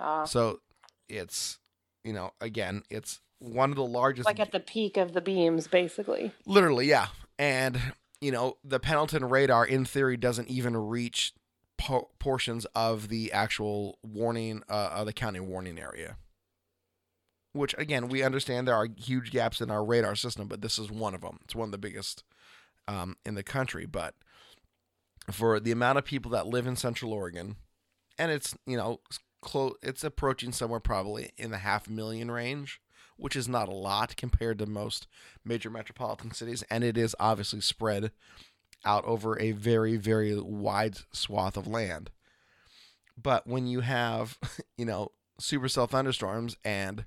Ah. 0.00 0.24
so 0.24 0.60
it's 1.08 1.58
you 2.04 2.12
know 2.12 2.32
again 2.40 2.82
it's 2.90 3.20
one 3.38 3.70
of 3.70 3.76
the 3.76 3.84
largest 3.84 4.26
like 4.26 4.40
at 4.40 4.50
the 4.52 4.58
peak 4.60 4.96
of 4.96 5.12
the 5.12 5.20
beams 5.20 5.68
basically. 5.68 6.32
literally 6.46 6.86
yeah 6.88 7.08
and 7.38 7.78
you 8.20 8.32
know 8.32 8.56
the 8.64 8.80
pendleton 8.80 9.26
radar 9.28 9.64
in 9.64 9.84
theory 9.84 10.16
doesn't 10.16 10.48
even 10.48 10.76
reach 10.76 11.32
po- 11.80 12.10
portions 12.18 12.66
of 12.74 13.08
the 13.08 13.32
actual 13.32 13.98
warning 14.02 14.62
uh, 14.68 14.90
of 14.92 15.06
the 15.06 15.12
county 15.12 15.40
warning 15.40 15.78
area. 15.78 16.16
Which 17.52 17.74
again 17.78 18.08
we 18.08 18.22
understand 18.22 18.68
there 18.68 18.76
are 18.76 18.88
huge 18.96 19.30
gaps 19.30 19.60
in 19.60 19.70
our 19.70 19.84
radar 19.84 20.14
system 20.14 20.46
but 20.46 20.60
this 20.60 20.78
is 20.78 20.90
one 20.90 21.14
of 21.14 21.22
them 21.22 21.40
it's 21.44 21.54
one 21.54 21.68
of 21.68 21.72
the 21.72 21.78
biggest 21.78 22.22
um, 22.86 23.16
in 23.24 23.34
the 23.34 23.42
country. 23.42 23.86
But 23.86 24.14
for 25.30 25.58
the 25.58 25.72
amount 25.72 25.98
of 25.98 26.04
people 26.04 26.30
that 26.32 26.46
live 26.46 26.66
in 26.66 26.76
central 26.76 27.12
oregon 27.12 27.56
and 28.18 28.30
it's 28.30 28.54
you 28.66 28.76
know 28.76 29.00
close 29.42 29.74
it's 29.82 30.04
approaching 30.04 30.52
somewhere 30.52 30.80
probably 30.80 31.30
in 31.36 31.50
the 31.50 31.58
half 31.58 31.88
million 31.88 32.30
range 32.30 32.80
which 33.20 33.36
is 33.36 33.48
not 33.48 33.68
a 33.68 33.74
lot 33.74 34.16
compared 34.16 34.58
to 34.58 34.66
most 34.66 35.06
major 35.44 35.70
metropolitan 35.70 36.32
cities. 36.32 36.64
And 36.70 36.82
it 36.82 36.96
is 36.96 37.14
obviously 37.20 37.60
spread 37.60 38.10
out 38.84 39.04
over 39.04 39.38
a 39.40 39.52
very 39.52 39.96
very 39.96 40.38
wide 40.40 40.96
swath 41.12 41.56
of 41.56 41.66
land 41.66 42.10
but 43.20 43.46
when 43.46 43.66
you 43.66 43.80
have 43.80 44.38
you 44.78 44.84
know 44.84 45.10
supercell 45.40 45.88
thunderstorms 45.88 46.56
and 46.64 47.04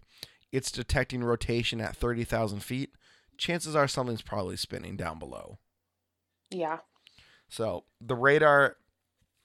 it's 0.51 0.71
detecting 0.71 1.23
rotation 1.23 1.81
at 1.81 1.95
30,000 1.95 2.59
feet 2.62 2.91
chances 3.38 3.75
are 3.75 3.88
something's 3.88 4.21
probably 4.21 4.55
spinning 4.55 4.95
down 4.95 5.17
below 5.19 5.57
Yeah. 6.51 6.79
so 7.49 7.83
the 7.99 8.15
radar, 8.15 8.77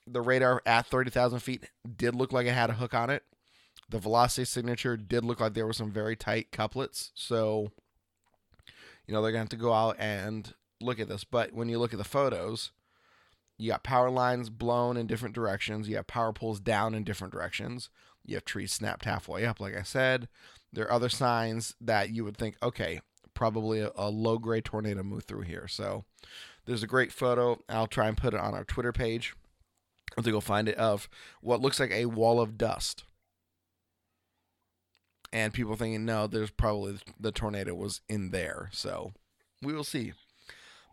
the 0.07 0.21
radar 0.21 0.63
at 0.67 0.87
thirty 0.87 1.11
thousand 1.11 1.41
feet 1.41 1.69
did 1.97 2.15
look 2.15 2.33
like 2.33 2.47
it 2.47 2.53
had 2.53 2.71
a 2.71 2.75
hook 2.75 2.95
on 2.95 3.11
it. 3.11 3.25
The 3.91 3.99
velocity 3.99 4.45
signature 4.45 4.97
did 4.97 5.25
look 5.25 5.41
like 5.41 5.55
there 5.55 5.67
were 5.67 5.73
some 5.73 5.91
very 5.91 6.17
tight 6.17 6.51
couplets. 6.53 7.11
So, 7.15 7.73
you 9.07 9.13
know, 9.15 9.23
they're 9.23 9.33
gonna 9.33 9.41
have 9.41 9.49
to 9.51 9.57
go 9.57 9.73
out 9.73 9.97
and 9.99 10.53
look 10.81 11.01
at 11.01 11.09
this. 11.09 11.25
But 11.25 11.53
when 11.53 11.69
you 11.69 11.79
look 11.79 11.93
at 11.93 11.99
the 11.99 12.05
photos, 12.05 12.71
you 13.59 13.71
got 13.71 13.83
power 13.83 14.11
lines 14.11 14.51
blown 14.51 14.97
in 14.97 15.07
different 15.07 15.35
directions. 15.35 15.89
You 15.89 15.97
have 15.97 16.07
power 16.07 16.33
poles 16.33 16.61
down 16.61 16.95
in 16.95 17.05
different 17.05 17.33
directions. 17.33 17.91
You 18.25 18.37
have 18.37 18.45
trees 18.45 18.73
snapped 18.73 19.05
halfway 19.05 19.45
up, 19.45 19.61
like 19.61 19.77
I 19.77 19.83
said. 19.83 20.29
There 20.73 20.85
are 20.85 20.93
other 20.93 21.09
signs 21.09 21.75
that 21.81 22.11
you 22.11 22.25
would 22.25 22.37
think, 22.37 22.57
okay, 22.63 23.01
probably 23.35 23.81
a, 23.81 23.91
a 23.97 24.11
low 24.11 24.39
grade 24.39 24.65
tornado 24.65 25.03
moved 25.03 25.27
through 25.27 25.43
here. 25.43 25.67
So 25.67 26.05
there's 26.67 26.83
a 26.83 26.89
great 26.89 27.13
photo. 27.13 27.59
I'll 27.69 27.87
try 27.87 28.09
and 28.09 28.17
put 28.17 28.35
it 28.35 28.41
on 28.41 28.55
our 28.55 28.65
Twitter 28.65 28.93
page. 28.93 29.35
I 30.13 30.23
think 30.23 30.33
you'll 30.33 30.41
find 30.41 30.69
it 30.69 30.77
of 30.77 31.09
what 31.41 31.61
looks 31.61 31.81
like 31.81 31.91
a 31.91 32.07
wall 32.07 32.41
of 32.41 32.59
dust. 32.59 33.05
And 35.33 35.53
people 35.53 35.77
thinking, 35.77 36.05
no, 36.05 36.27
there's 36.27 36.51
probably 36.51 36.99
the 37.19 37.33
tornado 37.33 37.75
was 37.75 38.01
in 38.09 38.31
there. 38.31 38.71
So 38.73 39.13
we 39.63 39.73
will 39.73 39.85
see. 39.85 40.13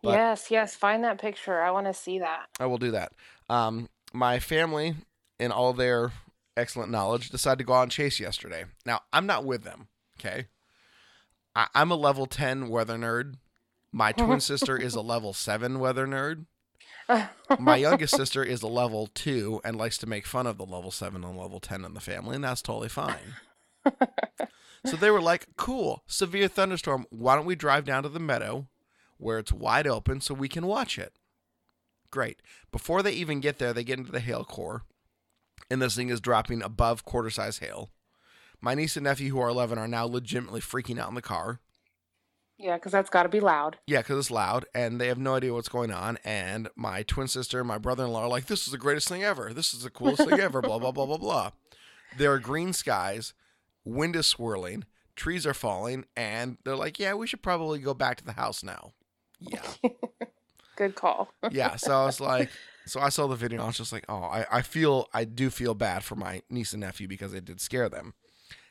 But- 0.05 0.13
yes, 0.13 0.49
yes. 0.51 0.75
Find 0.75 1.03
that 1.03 1.19
picture. 1.19 1.61
I 1.61 1.71
want 1.71 1.87
to 1.87 1.93
see 1.93 2.19
that. 2.19 2.47
I 2.59 2.65
will 2.65 2.77
do 2.77 2.91
that. 2.91 3.13
Um, 3.49 3.89
my 4.13 4.39
family, 4.39 4.95
in 5.39 5.51
all 5.51 5.73
their 5.73 6.11
excellent 6.57 6.91
knowledge, 6.91 7.29
decided 7.29 7.59
to 7.59 7.63
go 7.65 7.73
on 7.73 7.89
chase 7.89 8.19
yesterday. 8.19 8.65
Now, 8.85 9.01
I'm 9.11 9.25
not 9.25 9.43
with 9.45 9.63
them, 9.63 9.87
okay? 10.19 10.47
I- 11.55 11.67
I'm 11.75 11.91
a 11.91 11.95
level 11.95 12.25
10 12.25 12.69
weather 12.69 12.97
nerd. 12.97 13.35
My 13.91 14.11
twin 14.11 14.39
sister 14.41 14.77
is 14.77 14.95
a 14.95 15.01
level 15.13 15.33
7 15.33 15.79
weather 15.79 16.05
nerd. 16.07 16.45
My 17.59 17.75
youngest 17.77 18.15
sister 18.17 18.43
is 18.43 18.61
a 18.61 18.67
level 18.67 19.07
2 19.13 19.61
and 19.63 19.77
likes 19.77 19.97
to 19.99 20.07
make 20.07 20.25
fun 20.25 20.47
of 20.47 20.57
the 20.57 20.65
level 20.65 20.91
7 20.91 21.23
and 21.23 21.37
level 21.37 21.59
10 21.59 21.85
in 21.85 21.93
the 21.93 21.99
family, 21.99 22.35
and 22.35 22.43
that's 22.43 22.61
totally 22.61 22.89
fine. 22.89 23.35
so 24.85 24.95
they 24.97 25.11
were 25.11 25.21
like, 25.21 25.47
cool, 25.55 26.03
severe 26.07 26.47
thunderstorm. 26.47 27.05
Why 27.09 27.35
don't 27.35 27.45
we 27.45 27.55
drive 27.55 27.85
down 27.85 28.03
to 28.03 28.09
the 28.09 28.19
meadow 28.19 28.67
where 29.17 29.39
it's 29.39 29.51
wide 29.53 29.87
open 29.87 30.21
so 30.21 30.33
we 30.33 30.47
can 30.49 30.65
watch 30.67 30.97
it? 30.97 31.13
Great. 32.11 32.41
Before 32.71 33.01
they 33.03 33.11
even 33.11 33.39
get 33.39 33.59
there, 33.59 33.73
they 33.73 33.83
get 33.83 33.99
into 33.99 34.11
the 34.11 34.19
hail 34.19 34.43
core, 34.43 34.83
and 35.69 35.81
this 35.81 35.95
thing 35.95 36.09
is 36.09 36.21
dropping 36.21 36.61
above 36.61 37.03
quarter 37.05 37.29
size 37.29 37.57
hail. 37.59 37.89
My 38.61 38.73
niece 38.73 38.95
and 38.95 39.03
nephew, 39.03 39.31
who 39.31 39.39
are 39.39 39.49
11, 39.49 39.77
are 39.77 39.87
now 39.87 40.05
legitimately 40.05 40.61
freaking 40.61 40.99
out 40.99 41.09
in 41.09 41.15
the 41.15 41.21
car. 41.21 41.59
yeah, 42.57 42.75
because 42.75 42.93
that's 42.93 43.09
got 43.09 43.23
to 43.23 43.29
be 43.29 43.41
loud. 43.41 43.77
Yeah, 43.85 43.99
because 43.99 44.17
it's 44.17 44.31
loud, 44.31 44.65
and 44.73 44.99
they 44.99 45.07
have 45.07 45.17
no 45.17 45.35
idea 45.35 45.53
what's 45.53 45.67
going 45.67 45.91
on. 45.91 46.17
And 46.23 46.69
my 46.75 47.03
twin 47.03 47.27
sister 47.27 47.59
and 47.59 47.67
my 47.67 47.77
brother 47.77 48.05
in 48.05 48.11
law 48.11 48.23
are 48.23 48.29
like, 48.29 48.45
This 48.45 48.65
is 48.65 48.71
the 48.71 48.77
greatest 48.77 49.09
thing 49.09 49.23
ever. 49.23 49.53
This 49.53 49.73
is 49.73 49.83
the 49.83 49.89
coolest 49.89 50.27
thing 50.27 50.39
ever. 50.39 50.61
Blah, 50.61 50.79
blah, 50.79 50.91
blah, 50.91 51.05
blah, 51.05 51.17
blah. 51.17 51.51
There 52.17 52.31
are 52.31 52.39
green 52.39 52.71
skies, 52.71 53.33
wind 53.83 54.15
is 54.15 54.25
swirling, 54.25 54.85
trees 55.17 55.45
are 55.45 55.53
falling, 55.53 56.05
and 56.15 56.57
they're 56.63 56.77
like, 56.77 56.97
Yeah, 56.97 57.13
we 57.15 57.27
should 57.27 57.43
probably 57.43 57.79
go 57.79 57.93
back 57.93 58.17
to 58.17 58.25
the 58.25 58.33
house 58.33 58.63
now. 58.63 58.93
Yeah. 59.39 59.61
Good 60.75 60.95
call. 60.95 61.29
yeah. 61.51 61.75
So 61.75 61.93
I 61.93 62.05
was 62.05 62.19
like, 62.19 62.49
so 62.85 62.99
I 62.99 63.09
saw 63.09 63.27
the 63.27 63.35
video. 63.35 63.57
And 63.57 63.63
I 63.63 63.67
was 63.67 63.77
just 63.77 63.93
like, 63.93 64.05
oh, 64.09 64.23
I, 64.23 64.45
I 64.51 64.61
feel, 64.61 65.07
I 65.13 65.23
do 65.23 65.49
feel 65.49 65.73
bad 65.73 66.03
for 66.03 66.15
my 66.15 66.41
niece 66.49 66.73
and 66.73 66.81
nephew 66.81 67.07
because 67.07 67.33
it 67.33 67.45
did 67.45 67.61
scare 67.61 67.89
them. 67.89 68.13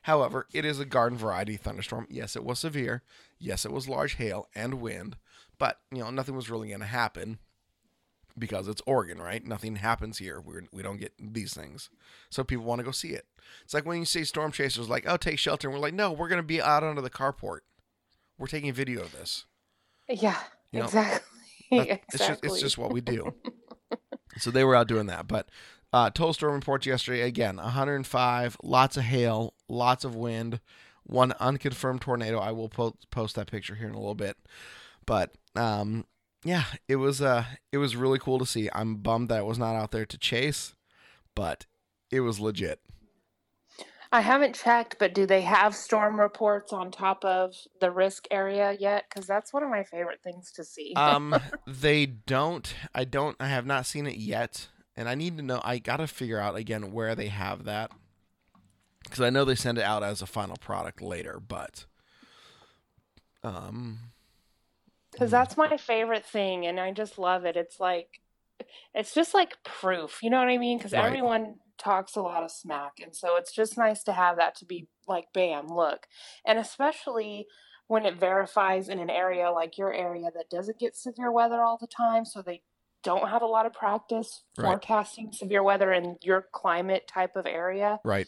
However, 0.02 0.46
it 0.52 0.66
is 0.66 0.78
a 0.78 0.84
garden 0.84 1.16
variety 1.16 1.56
thunderstorm. 1.56 2.06
Yes, 2.10 2.36
it 2.36 2.44
was 2.44 2.58
severe. 2.58 3.02
Yes, 3.38 3.64
it 3.64 3.72
was 3.72 3.88
large 3.88 4.16
hail 4.16 4.48
and 4.54 4.74
wind, 4.74 5.16
but 5.58 5.80
you 5.90 6.00
know 6.00 6.10
nothing 6.10 6.36
was 6.36 6.50
really 6.50 6.68
going 6.68 6.80
to 6.80 6.86
happen 6.86 7.38
because 8.38 8.68
it's 8.68 8.82
Oregon, 8.86 9.18
right? 9.18 9.42
Nothing 9.46 9.76
happens 9.76 10.18
here. 10.18 10.42
We're, 10.42 10.64
we 10.72 10.82
don't 10.82 11.00
get 11.00 11.14
these 11.18 11.54
things, 11.54 11.88
so 12.28 12.44
people 12.44 12.66
want 12.66 12.80
to 12.80 12.84
go 12.84 12.90
see 12.90 13.12
it. 13.12 13.24
It's 13.64 13.72
like 13.72 13.86
when 13.86 13.98
you 13.98 14.04
see 14.04 14.24
storm 14.24 14.52
chasers, 14.52 14.90
like, 14.90 15.04
oh, 15.08 15.16
take 15.16 15.38
shelter, 15.38 15.68
and 15.68 15.74
we're 15.74 15.80
like, 15.80 15.94
no, 15.94 16.12
we're 16.12 16.28
going 16.28 16.38
to 16.38 16.46
be 16.46 16.60
out 16.60 16.82
under 16.82 17.00
the 17.00 17.08
carport. 17.08 17.60
We're 18.36 18.46
taking 18.46 18.74
video 18.74 19.00
of 19.00 19.12
this. 19.12 19.46
Yeah, 20.08 20.38
You 20.72 20.80
know, 20.80 20.84
exactly. 20.86 21.20
Exactly. 21.70 22.00
It's 22.12 22.18
just 22.26 22.44
it's 22.44 22.60
just 22.60 22.78
what 22.78 22.92
we 22.92 23.00
do. 23.00 23.34
so 24.38 24.50
they 24.50 24.62
were 24.64 24.76
out 24.76 24.86
doing 24.86 25.06
that, 25.06 25.26
but 25.26 25.48
uh, 25.92 26.10
total 26.10 26.32
storm 26.34 26.54
reports 26.54 26.86
yesterday 26.86 27.22
again 27.22 27.56
105, 27.56 28.56
lots 28.62 28.96
of 28.96 29.04
hail, 29.04 29.54
lots 29.68 30.04
of 30.04 30.14
wind, 30.14 30.60
one 31.04 31.32
unconfirmed 31.40 32.00
tornado. 32.02 32.38
I 32.38 32.52
will 32.52 32.68
po- 32.68 32.96
post 33.10 33.34
that 33.36 33.50
picture 33.50 33.74
here 33.74 33.88
in 33.88 33.94
a 33.94 33.98
little 33.98 34.14
bit, 34.14 34.36
but 35.06 35.32
um, 35.56 36.04
yeah, 36.44 36.64
it 36.86 36.96
was 36.96 37.20
uh 37.22 37.44
it 37.72 37.78
was 37.78 37.96
really 37.96 38.18
cool 38.18 38.38
to 38.38 38.46
see. 38.46 38.68
I'm 38.72 38.96
bummed 38.96 39.30
that 39.30 39.38
I 39.38 39.42
was 39.42 39.58
not 39.58 39.74
out 39.74 39.90
there 39.90 40.06
to 40.06 40.18
chase, 40.18 40.74
but 41.34 41.66
it 42.10 42.20
was 42.20 42.38
legit. 42.38 42.78
I 44.14 44.20
haven't 44.20 44.54
checked, 44.54 45.00
but 45.00 45.12
do 45.12 45.26
they 45.26 45.40
have 45.40 45.74
storm 45.74 46.20
reports 46.20 46.72
on 46.72 46.92
top 46.92 47.24
of 47.24 47.52
the 47.80 47.90
risk 47.90 48.28
area 48.30 48.76
yet? 48.78 49.06
Because 49.08 49.26
that's 49.26 49.52
one 49.52 49.64
of 49.64 49.70
my 49.70 49.82
favorite 49.82 50.20
things 50.22 50.52
to 50.52 50.62
see. 50.62 50.94
Um, 50.94 51.34
they 51.66 52.06
don't. 52.06 52.72
I 52.94 53.02
don't. 53.02 53.36
I 53.40 53.48
have 53.48 53.66
not 53.66 53.86
seen 53.86 54.06
it 54.06 54.14
yet, 54.14 54.68
and 54.96 55.08
I 55.08 55.16
need 55.16 55.36
to 55.38 55.42
know. 55.42 55.60
I 55.64 55.78
gotta 55.78 56.06
figure 56.06 56.38
out 56.38 56.54
again 56.54 56.92
where 56.92 57.16
they 57.16 57.26
have 57.26 57.64
that, 57.64 57.90
because 59.02 59.20
I 59.20 59.30
know 59.30 59.44
they 59.44 59.56
send 59.56 59.78
it 59.78 59.84
out 59.84 60.04
as 60.04 60.22
a 60.22 60.26
final 60.26 60.58
product 60.58 61.02
later. 61.02 61.40
But, 61.40 61.86
um, 63.42 63.98
Because 65.10 65.32
that's 65.32 65.56
my 65.56 65.76
favorite 65.76 66.24
thing, 66.24 66.66
and 66.66 66.78
I 66.78 66.92
just 66.92 67.18
love 67.18 67.44
it. 67.46 67.56
It's 67.56 67.80
like, 67.80 68.20
it's 68.94 69.12
just 69.12 69.34
like 69.34 69.60
proof. 69.64 70.20
You 70.22 70.30
know 70.30 70.38
what 70.38 70.48
I 70.48 70.58
mean? 70.58 70.78
Because 70.78 70.92
Right. 70.92 71.04
everyone 71.04 71.56
talks 71.84 72.16
a 72.16 72.22
lot 72.22 72.42
of 72.42 72.50
smack, 72.50 72.94
and 73.02 73.14
so 73.14 73.36
it's 73.36 73.52
just 73.52 73.76
nice 73.76 74.02
to 74.04 74.12
have 74.12 74.36
that 74.36 74.54
to 74.56 74.64
be 74.64 74.88
like, 75.06 75.26
bam, 75.34 75.68
look, 75.68 76.06
and 76.44 76.58
especially 76.58 77.46
when 77.86 78.06
it 78.06 78.18
verifies 78.18 78.88
in 78.88 78.98
an 78.98 79.10
area 79.10 79.50
like 79.50 79.76
your 79.76 79.92
area 79.92 80.30
that 80.34 80.48
doesn't 80.48 80.78
get 80.78 80.96
severe 80.96 81.30
weather 81.30 81.62
all 81.62 81.76
the 81.78 81.86
time, 81.86 82.24
so 82.24 82.40
they 82.40 82.62
don't 83.02 83.28
have 83.28 83.42
a 83.42 83.46
lot 83.46 83.66
of 83.66 83.72
practice 83.74 84.42
Right. 84.56 84.70
forecasting 84.70 85.30
severe 85.32 85.62
weather 85.62 85.92
in 85.92 86.16
your 86.22 86.48
climate 86.52 87.06
type 87.06 87.36
of 87.36 87.46
area. 87.46 88.00
right. 88.04 88.26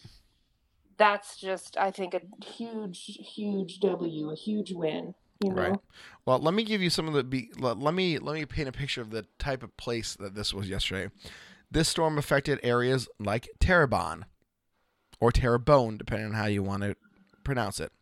That's 0.98 1.38
just, 1.38 1.76
I 1.76 1.90
think, 1.90 2.14
a 2.14 2.22
huge, 2.44 3.18
huge 3.34 3.80
W, 3.80 4.30
a 4.30 4.34
huge 4.34 4.72
win. 4.72 5.14
You 5.44 5.52
know? 5.52 5.62
Right. 5.62 5.78
Well, 6.24 6.38
let 6.38 6.54
me 6.54 6.64
give 6.64 6.80
you 6.80 6.88
some 6.88 7.06
of 7.06 7.12
the. 7.12 7.22
Be, 7.22 7.50
let, 7.58 7.78
let 7.78 7.92
me 7.92 8.18
let 8.18 8.34
me 8.34 8.46
paint 8.46 8.68
a 8.68 8.72
picture 8.72 9.02
of 9.02 9.10
the 9.10 9.26
type 9.38 9.62
of 9.62 9.76
place 9.76 10.14
that 10.14 10.34
this 10.34 10.54
was 10.54 10.70
yesterday. 10.70 11.12
This 11.70 11.88
storm 11.88 12.18
affected 12.18 12.60
areas 12.62 13.08
like 13.18 13.48
Terrebonne, 13.60 14.26
or 15.20 15.32
Terrebonne, 15.32 15.98
depending 15.98 16.28
on 16.28 16.34
how 16.34 16.46
you 16.46 16.62
want 16.62 16.82
to 16.82 16.96
pronounce 17.44 17.80
it. 17.80 17.92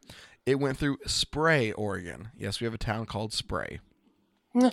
It 0.46 0.58
went 0.58 0.76
through 0.76 0.98
Spray, 1.06 1.72
Oregon. 1.72 2.28
Yes, 2.36 2.60
we 2.60 2.66
have 2.66 2.74
a 2.74 2.78
town 2.78 3.06
called 3.06 3.32
Spray. 3.32 3.80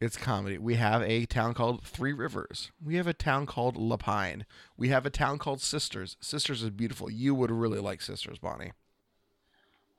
it's 0.00 0.16
comedy. 0.16 0.58
We 0.58 0.74
have 0.74 1.02
a 1.02 1.26
town 1.26 1.54
called 1.54 1.84
Three 1.84 2.12
Rivers. 2.12 2.72
We 2.84 2.96
have 2.96 3.06
a 3.06 3.14
town 3.14 3.46
called 3.46 3.76
La 3.76 3.96
Pine. 3.96 4.44
We 4.76 4.88
have 4.88 5.06
a 5.06 5.10
town 5.10 5.38
called 5.38 5.60
Sisters. 5.60 6.16
Sisters 6.20 6.62
is 6.62 6.70
beautiful. 6.70 7.10
You 7.10 7.34
would 7.34 7.50
really 7.50 7.78
like 7.78 8.02
Sisters, 8.02 8.38
Bonnie. 8.38 8.72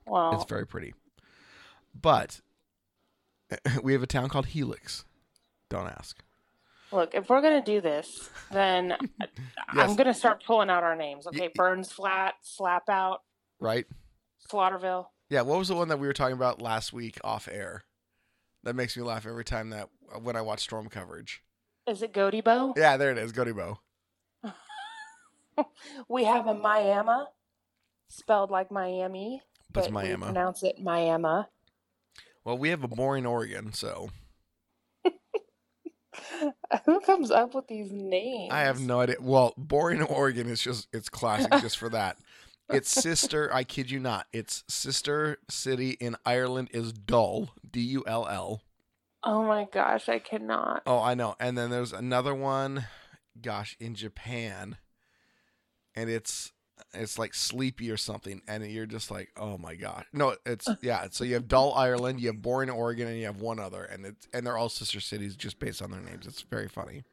Wow. 0.06 0.32
It's 0.34 0.44
very 0.44 0.66
pretty. 0.66 0.94
But 1.98 2.40
we 3.82 3.92
have 3.92 4.02
a 4.02 4.06
town 4.06 4.28
called 4.28 4.46
Helix. 4.46 5.04
Don't 5.68 5.88
ask. 5.88 6.22
Look, 6.92 7.14
if 7.14 7.28
we're 7.28 7.40
gonna 7.40 7.62
do 7.62 7.80
this, 7.80 8.28
then 8.50 8.96
Yes. 9.74 9.88
I'm 9.90 9.96
gonna 9.96 10.12
start 10.14 10.44
pulling 10.44 10.68
out 10.70 10.82
our 10.82 10.94
names. 10.96 11.24
Y- 11.24 11.30
Okay, 11.34 11.50
Burns 11.54 11.90
Flat, 11.90 12.34
Slapout, 12.44 13.18
Right? 13.60 13.86
Slaughterville. 14.50 15.06
Yeah, 15.30 15.42
what 15.42 15.58
was 15.58 15.68
the 15.68 15.74
one 15.74 15.88
that 15.88 15.98
we 15.98 16.06
were 16.06 16.12
talking 16.12 16.36
about 16.36 16.60
last 16.60 16.92
week 16.92 17.18
off 17.24 17.48
air? 17.50 17.84
That 18.64 18.76
makes 18.76 18.96
me 18.96 19.02
laugh 19.02 19.26
every 19.26 19.44
time 19.44 19.70
that 19.70 19.88
uh, 20.14 20.18
when 20.18 20.36
I 20.36 20.42
watch 20.42 20.60
storm 20.60 20.88
coverage. 20.88 21.42
Is 21.86 22.02
it 22.02 22.12
Gotebo? 22.12 22.74
Yeah, 22.76 22.96
there 22.98 23.10
it 23.10 23.18
is, 23.18 23.32
Gotebo. 23.32 23.78
We 26.08 26.24
have 26.24 26.46
a 26.46 26.54
Miami, 26.54 27.24
spelled 28.08 28.50
like 28.50 28.70
Miami, 28.70 29.42
But 29.72 29.80
it's 29.80 29.88
we 29.88 29.92
Miami. 29.94 30.24
pronounce 30.24 30.62
it 30.62 30.80
Miami. 30.80 31.44
Well, 32.44 32.58
we 32.58 32.70
have 32.70 32.82
a 32.82 32.88
boring 32.88 33.26
Oregon, 33.26 33.72
so 33.72 34.10
Who 36.84 37.00
comes 37.00 37.30
up 37.30 37.54
with 37.54 37.68
these 37.68 37.90
names? 37.90 38.52
I 38.52 38.60
have 38.60 38.80
no 38.80 39.00
idea. 39.00 39.16
Well, 39.20 39.54
boring 39.56 40.02
Oregon 40.02 40.48
is 40.48 40.60
just 40.60 40.88
it's 40.92 41.08
classic 41.08 41.50
just 41.60 41.78
for 41.78 41.88
that. 41.90 42.18
Its 42.68 42.90
sister, 43.02 43.50
I 43.52 43.64
kid 43.64 43.90
you 43.90 43.98
not, 43.98 44.26
its 44.32 44.64
sister 44.68 45.38
city 45.50 45.92
in 45.92 46.16
Ireland 46.24 46.70
is 46.72 46.92
Dull, 46.92 47.50
D 47.68 47.80
U 47.80 48.04
L 48.06 48.26
L. 48.28 48.62
Oh 49.24 49.44
my 49.44 49.68
gosh, 49.72 50.08
I 50.08 50.18
cannot. 50.18 50.82
Oh, 50.86 51.00
I 51.00 51.14
know. 51.14 51.36
And 51.38 51.56
then 51.56 51.70
there's 51.70 51.92
another 51.92 52.34
one, 52.34 52.86
gosh, 53.40 53.76
in 53.78 53.94
Japan, 53.94 54.78
and 55.94 56.10
it's 56.10 56.52
it's 56.94 57.18
like 57.18 57.34
sleepy 57.34 57.90
or 57.90 57.96
something, 57.96 58.42
and 58.48 58.64
you're 58.66 58.86
just 58.86 59.10
like, 59.10 59.30
oh 59.36 59.58
my 59.58 59.74
god. 59.74 60.04
No, 60.12 60.36
it's 60.46 60.68
yeah. 60.82 61.06
So 61.10 61.24
you 61.24 61.34
have 61.34 61.48
Dull 61.48 61.74
Ireland, 61.74 62.20
you 62.20 62.28
have 62.28 62.42
Boring 62.42 62.70
Oregon, 62.70 63.08
and 63.08 63.18
you 63.18 63.26
have 63.26 63.40
one 63.40 63.58
other, 63.58 63.84
and 63.84 64.04
it's 64.06 64.26
and 64.32 64.46
they're 64.46 64.56
all 64.58 64.68
sister 64.68 65.00
cities 65.00 65.36
just 65.36 65.58
based 65.58 65.82
on 65.82 65.90
their 65.90 66.00
names. 66.00 66.26
It's 66.26 66.42
very 66.42 66.68
funny. 66.68 67.04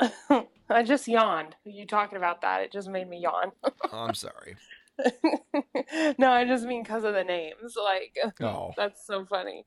I 0.70 0.82
just 0.84 1.06
yawned. 1.06 1.54
You 1.64 1.86
talking 1.86 2.16
about 2.16 2.40
that? 2.42 2.62
It 2.62 2.72
just 2.72 2.88
made 2.88 3.08
me 3.08 3.18
yawn. 3.18 3.52
Oh, 3.64 3.70
I'm 3.92 4.14
sorry. 4.14 4.56
no, 6.18 6.30
I 6.30 6.44
just 6.44 6.64
mean 6.64 6.82
because 6.82 7.04
of 7.04 7.14
the 7.14 7.24
names. 7.24 7.76
Like, 7.82 8.16
Oh. 8.40 8.72
that's 8.76 9.06
so 9.06 9.24
funny. 9.24 9.64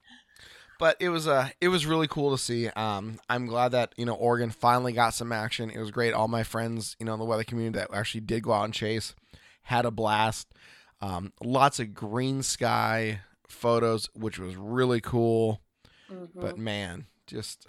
but 0.80 0.98
it 1.00 1.10
was 1.10 1.28
uh 1.28 1.50
it 1.62 1.70
was 1.70 1.86
really 1.86 2.08
cool 2.08 2.32
to 2.36 2.42
see. 2.42 2.68
Um, 2.70 3.20
I'm 3.30 3.46
glad 3.46 3.70
that 3.72 3.94
you 3.98 4.06
know 4.06 4.14
Oregon 4.16 4.50
finally 4.50 4.94
got 4.94 5.14
some 5.14 5.32
action. 5.32 5.70
It 5.70 5.80
was 5.80 5.92
great. 5.92 6.14
All 6.14 6.28
my 6.28 6.44
friends, 6.44 6.96
you 7.00 7.06
know, 7.06 7.14
in 7.14 7.20
the 7.20 7.26
weather 7.26 7.44
community 7.44 7.78
that 7.80 7.94
actually 7.94 8.22
did 8.22 8.44
go 8.44 8.54
out 8.54 8.66
and 8.66 8.74
chase, 8.74 9.16
had 9.66 9.86
a 9.86 9.92
blast. 9.92 10.48
Um, 11.02 11.34
lots 11.44 11.80
of 11.80 11.94
green 11.94 12.42
sky 12.42 13.20
photos, 13.48 14.10
which 14.14 14.40
was 14.40 14.56
really 14.56 15.02
cool. 15.02 15.62
Mhm. 16.10 16.30
But 16.36 16.58
man, 16.58 17.08
just 17.28 17.68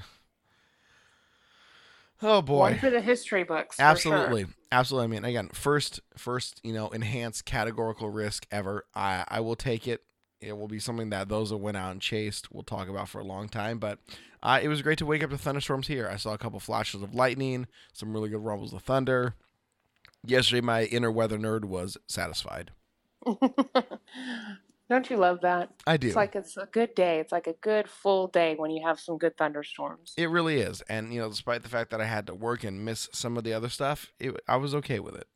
oh 2.22 2.42
boy, 2.42 2.58
one 2.58 2.78
for 2.78 2.90
the 2.90 3.00
history 3.00 3.44
books. 3.44 3.76
for 3.76 3.80
sure. 3.82 3.86
absolutely, 3.86 4.46
absolutely. 4.70 5.04
I 5.04 5.08
mean, 5.08 5.24
again, 5.24 5.48
first, 5.52 6.00
first, 6.16 6.60
you 6.62 6.72
know, 6.72 6.88
enhanced 6.88 7.44
categorical 7.44 8.10
risk 8.10 8.46
ever. 8.50 8.84
I 8.94 9.24
I 9.28 9.40
will 9.40 9.56
take 9.56 9.88
it. 9.88 10.02
It 10.40 10.52
will 10.56 10.68
be 10.68 10.78
something 10.78 11.10
that 11.10 11.28
those 11.28 11.48
that 11.50 11.56
went 11.56 11.78
out 11.78 11.92
and 11.92 12.00
chased 12.00 12.52
will 12.52 12.62
talk 12.62 12.88
about 12.88 13.08
for 13.08 13.20
a 13.20 13.24
long 13.24 13.48
time. 13.48 13.78
But 13.78 13.98
uh, 14.42 14.60
it 14.62 14.68
was 14.68 14.82
great 14.82 14.98
to 14.98 15.06
wake 15.06 15.24
up 15.24 15.30
to 15.30 15.38
thunderstorms 15.38 15.86
here. 15.88 16.08
I 16.12 16.16
saw 16.16 16.34
a 16.34 16.38
couple 16.38 16.60
flashes 16.60 17.02
of 17.02 17.14
lightning, 17.14 17.66
some 17.94 18.12
really 18.12 18.28
good 18.28 18.44
rumbles 18.44 18.74
of 18.74 18.82
thunder. 18.82 19.34
Yesterday, 20.26 20.60
my 20.60 20.84
inner 20.84 21.10
weather 21.10 21.38
nerd 21.38 21.64
was 21.64 21.96
satisfied. 22.08 22.72
Don't 24.88 25.10
you 25.10 25.16
love 25.16 25.40
that? 25.40 25.70
I 25.86 25.96
do. 25.96 26.06
It's 26.06 26.16
like 26.16 26.36
it's 26.36 26.56
a 26.56 26.68
good 26.70 26.94
day. 26.94 27.18
It's 27.18 27.32
like 27.32 27.48
a 27.48 27.54
good 27.54 27.88
full 27.88 28.28
day 28.28 28.54
when 28.56 28.70
you 28.70 28.86
have 28.86 29.00
some 29.00 29.18
good 29.18 29.36
thunderstorms. 29.36 30.14
It 30.16 30.30
really 30.30 30.60
is, 30.60 30.80
and 30.88 31.12
you 31.12 31.20
know, 31.20 31.28
despite 31.28 31.64
the 31.64 31.68
fact 31.68 31.90
that 31.90 32.00
I 32.00 32.04
had 32.04 32.26
to 32.28 32.34
work 32.34 32.62
and 32.62 32.84
miss 32.84 33.08
some 33.12 33.36
of 33.36 33.42
the 33.42 33.52
other 33.52 33.68
stuff, 33.68 34.12
it, 34.20 34.36
I 34.46 34.56
was 34.56 34.74
okay 34.76 35.00
with 35.00 35.16
it 35.16 35.26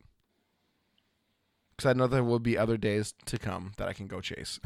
because 1.75 1.89
I 1.89 1.93
know 1.93 2.07
there 2.07 2.23
will 2.23 2.39
be 2.39 2.57
other 2.57 2.77
days 2.77 3.13
to 3.25 3.37
come 3.37 3.73
that 3.77 3.87
I 3.87 3.93
can 3.93 4.07
go 4.07 4.21
chase. 4.21 4.59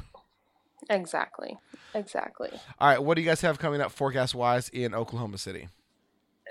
Exactly. 0.90 1.58
Exactly. 1.94 2.50
All 2.78 2.90
right, 2.90 3.02
what 3.02 3.16
do 3.16 3.22
you 3.22 3.28
guys 3.28 3.42
have 3.42 3.58
coming 3.58 3.82
up 3.82 3.92
forecast 3.92 4.36
wise 4.36 4.70
in 4.70 4.94
Oklahoma 4.94 5.38
City? 5.38 5.70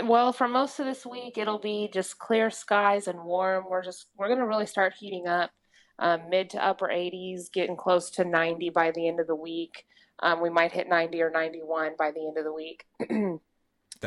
Well, 0.07 0.33
for 0.33 0.49
most 0.49 0.79
of 0.81 0.87
this 0.87 1.07
week, 1.07 1.39
it'll 1.39 1.59
be 1.59 1.89
just 1.93 2.19
clear 2.19 2.51
skies 2.51 3.09
and 3.09 3.25
warm. 3.25 3.65
We're 3.69 3.83
just 3.83 4.07
we're 4.19 4.29
gonna 4.29 4.47
really 4.47 4.67
start 4.67 4.95
heating 4.99 5.27
up, 5.27 5.51
um, 5.99 6.29
mid 6.29 6.51
to 6.51 6.65
upper 6.65 6.89
80s, 6.89 7.51
getting 7.51 7.77
close 7.77 8.11
to 8.13 8.25
90 8.25 8.71
by 8.71 8.91
the 8.91 9.09
end 9.09 9.21
of 9.21 9.27
the 9.27 9.35
week. 9.35 9.87
Um, 10.21 10.41
we 10.41 10.51
might 10.51 10.73
hit 10.73 10.89
90 10.89 11.23
or 11.23 11.31
91 11.31 11.93
by 11.99 12.11
the 12.11 12.27
end 12.27 12.39
of 12.39 12.45
the 12.45 12.53
week. 12.53 12.85
and 13.09 13.41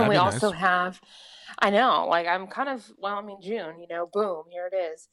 we 0.07 0.15
also 0.15 0.51
nice. 0.51 0.59
have, 0.59 1.01
I 1.59 1.69
know, 1.71 2.07
like 2.07 2.27
I'm 2.27 2.47
kind 2.47 2.69
of 2.69 2.89
well, 2.97 3.15
I 3.15 3.21
mean 3.21 3.41
June, 3.41 3.79
you 3.79 3.87
know, 3.89 4.09
boom, 4.11 4.43
here 4.51 4.69
it 4.71 4.75
is. 4.75 5.07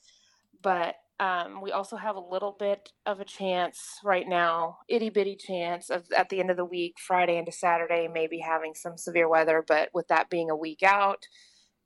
But 0.63 0.97
um, 1.21 1.61
we 1.61 1.71
also 1.71 1.97
have 1.97 2.17
a 2.17 2.21
little 2.21 2.57
bit 2.59 2.91
of 3.07 3.21
a 3.21 3.25
chance 3.25 4.01
right 4.03 4.29
now, 4.29 4.79
itty 4.89 5.11
bitty 5.11 5.37
chance 5.37 5.89
of 5.89 6.05
at 6.17 6.29
the 6.29 6.41
end 6.41 6.51
of 6.51 6.57
the 6.57 6.65
week, 6.65 6.97
Friday 6.99 7.37
into 7.37 7.53
Saturday, 7.53 8.09
maybe 8.13 8.39
having 8.39 8.75
some 8.75 8.97
severe 8.97 9.29
weather. 9.29 9.65
But 9.67 9.91
with 9.95 10.09
that 10.09 10.29
being 10.29 10.51
a 10.51 10.57
week 10.57 10.83
out, 10.83 11.29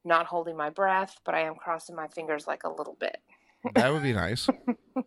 not 0.05 0.27
holding 0.27 0.57
my 0.57 0.71
breath, 0.71 1.17
but 1.25 1.35
I 1.35 1.43
am 1.43 1.57
crossing 1.57 1.95
my 1.95 2.09
fingers 2.09 2.47
like 2.47 2.65
a 2.65 2.73
little 2.73 2.97
bit. 2.99 3.19
That 3.75 3.93
would 3.93 4.03
be 4.03 4.13
nice. 4.13 4.49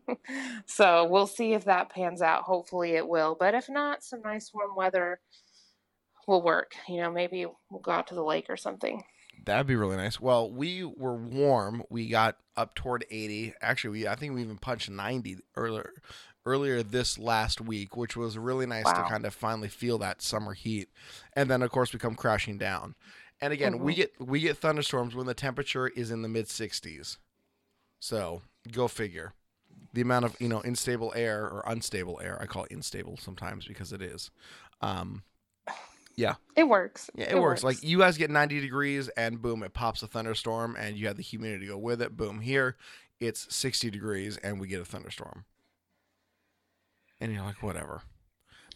so 0.66 1.06
we'll 1.06 1.28
see 1.28 1.54
if 1.54 1.66
that 1.66 1.90
pans 1.90 2.22
out. 2.22 2.44
Hopefully 2.44 2.92
it 2.92 3.08
will. 3.08 3.36
But 3.40 3.56
if 3.56 3.70
not, 3.70 4.04
some 4.04 4.22
nice 4.22 4.52
warm 4.54 4.76
weather 4.76 5.20
will 6.28 6.44
work. 6.44 6.74
You 6.88 7.02
know, 7.02 7.12
maybe 7.12 7.46
we'll 7.70 7.82
go 7.82 7.92
out 7.92 8.08
to 8.08 8.16
the 8.16 8.24
lake 8.24 8.48
or 8.50 8.58
something. 8.58 9.04
That'd 9.46 9.68
be 9.68 9.76
really 9.76 9.98
nice. 9.98 10.20
Well, 10.20 10.52
we 10.52 10.84
were 10.84 11.16
warm. 11.16 11.84
We 11.90 12.08
got 12.08 12.38
up 12.56 12.76
toward 12.76 13.06
80. 13.10 13.54
Actually, 13.62 13.92
we 13.92 14.08
I 14.08 14.16
think 14.16 14.34
we 14.36 14.42
even 14.42 14.58
punched 14.58 14.90
90 14.90 15.40
earlier 15.56 15.94
earlier 16.46 16.82
this 16.84 17.18
last 17.20 17.62
week, 17.62 17.96
which 17.96 18.16
was 18.18 18.38
really 18.38 18.66
nice 18.66 18.86
to 18.94 19.04
kind 19.04 19.26
of 19.26 19.34
finally 19.34 19.68
feel 19.68 19.98
that 20.00 20.22
summer 20.22 20.54
heat, 20.54 20.90
and 21.34 21.50
then 21.50 21.62
of 21.62 21.72
course 21.72 21.94
we 21.94 22.00
come 22.00 22.16
crashing 22.16 22.58
down. 22.58 22.96
And 23.40 23.52
again, 23.54 23.80
we 23.80 23.94
Mhm. 23.94 23.96
get 23.96 24.20
we 24.20 24.40
get 24.42 24.58
thunderstorms 24.58 25.16
when 25.16 25.26
the 25.26 25.34
temperature 25.34 25.88
is 25.88 26.12
in 26.12 26.22
the 26.22 26.30
mid 26.30 26.48
60s. 26.48 27.18
So 28.00 28.44
go 28.72 28.88
figure. 28.88 29.34
The 29.94 30.02
amount 30.02 30.26
of 30.26 30.36
you 30.40 30.48
know 30.50 30.62
unstable 30.62 31.12
air 31.16 31.44
or 31.50 31.64
unstable 31.66 32.20
air, 32.22 32.40
I 32.42 32.46
call 32.46 32.66
it 32.66 32.72
unstable 32.72 33.18
sometimes 33.18 33.66
because 33.66 33.92
it 33.92 34.02
is. 34.02 34.30
Um, 34.82 35.24
yeah, 36.16 36.36
It 36.56 36.66
works. 36.66 37.10
yeah, 37.16 37.32
it, 37.32 37.40
works. 37.40 37.64
Like 37.64 37.84
you 37.84 38.00
guys 38.00 38.18
get 38.18 38.30
90 38.30 38.60
degrees 38.62 39.10
and 39.10 39.42
boom, 39.42 39.64
it 39.64 39.74
pops 39.74 40.04
a 40.04 40.08
thunderstorm 40.08 40.76
and 40.78 40.98
you 40.98 41.08
have 41.08 41.18
the 41.18 41.24
humidity 41.24 41.66
to 41.66 41.74
go 41.74 41.78
with 41.78 42.02
it. 42.02 42.18
Boom, 42.18 42.42
here 42.42 42.76
it's 43.22 43.56
60 43.56 43.90
degrees 43.92 44.36
and 44.38 44.60
we 44.60 44.68
get 44.68 44.82
a 44.82 44.86
thunderstorm. 44.86 45.46
And 47.22 47.32
you're 47.32 47.44
like, 47.44 47.62
whatever. 47.62 48.02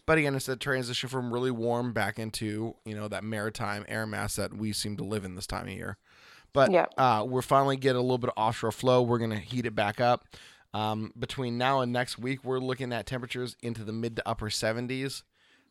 But 0.06 0.18
again, 0.18 0.36
it's 0.36 0.46
that 0.46 0.60
transition 0.60 1.08
from 1.08 1.34
really 1.34 1.50
warm 1.50 1.92
back 1.92 2.18
into, 2.18 2.76
you 2.84 2.94
know, 2.94 3.08
that 3.08 3.24
maritime 3.24 3.84
air 3.88 4.06
mass 4.06 4.36
that 4.36 4.56
we 4.56 4.72
seem 4.72 4.96
to 4.98 5.04
live 5.04 5.24
in 5.24 5.34
this 5.34 5.48
time 5.48 5.66
of 5.66 5.72
year. 5.72 5.98
But 6.52 6.70
yeah. 6.70 6.86
uh, 6.96 7.26
we're 7.28 7.42
finally 7.42 7.76
getting 7.76 7.98
a 7.98 8.02
little 8.02 8.18
bit 8.18 8.30
of 8.30 8.40
offshore 8.40 8.70
flow. 8.70 9.02
We're 9.02 9.18
going 9.18 9.30
to 9.30 9.36
heat 9.36 9.66
it 9.66 9.74
back 9.74 10.00
up. 10.00 10.26
Um, 10.72 11.12
between 11.18 11.58
now 11.58 11.80
and 11.80 11.92
next 11.92 12.18
week, 12.18 12.44
we're 12.44 12.60
looking 12.60 12.92
at 12.92 13.04
temperatures 13.04 13.56
into 13.62 13.82
the 13.82 13.92
mid 13.92 14.14
to 14.16 14.28
upper 14.28 14.48
70s. 14.48 15.22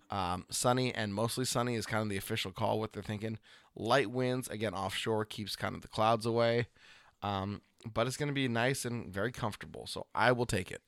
Um, 0.09 0.45
sunny 0.49 0.93
and 0.93 1.13
mostly 1.13 1.45
sunny 1.45 1.75
is 1.75 1.85
kind 1.85 2.03
of 2.03 2.09
the 2.09 2.17
official 2.17 2.51
call. 2.51 2.79
What 2.79 2.93
they're 2.93 3.01
thinking. 3.03 3.39
Light 3.75 4.09
winds 4.11 4.47
again 4.47 4.73
offshore 4.73 5.25
keeps 5.25 5.55
kind 5.55 5.75
of 5.75 5.81
the 5.81 5.87
clouds 5.87 6.25
away, 6.25 6.67
um, 7.21 7.61
but 7.93 8.07
it's 8.07 8.15
going 8.17 8.27
to 8.29 8.33
be 8.33 8.47
nice 8.47 8.85
and 8.85 9.11
very 9.11 9.31
comfortable. 9.31 9.85
So 9.87 10.05
I 10.15 10.31
will 10.31 10.45
take 10.45 10.71
it. 10.71 10.81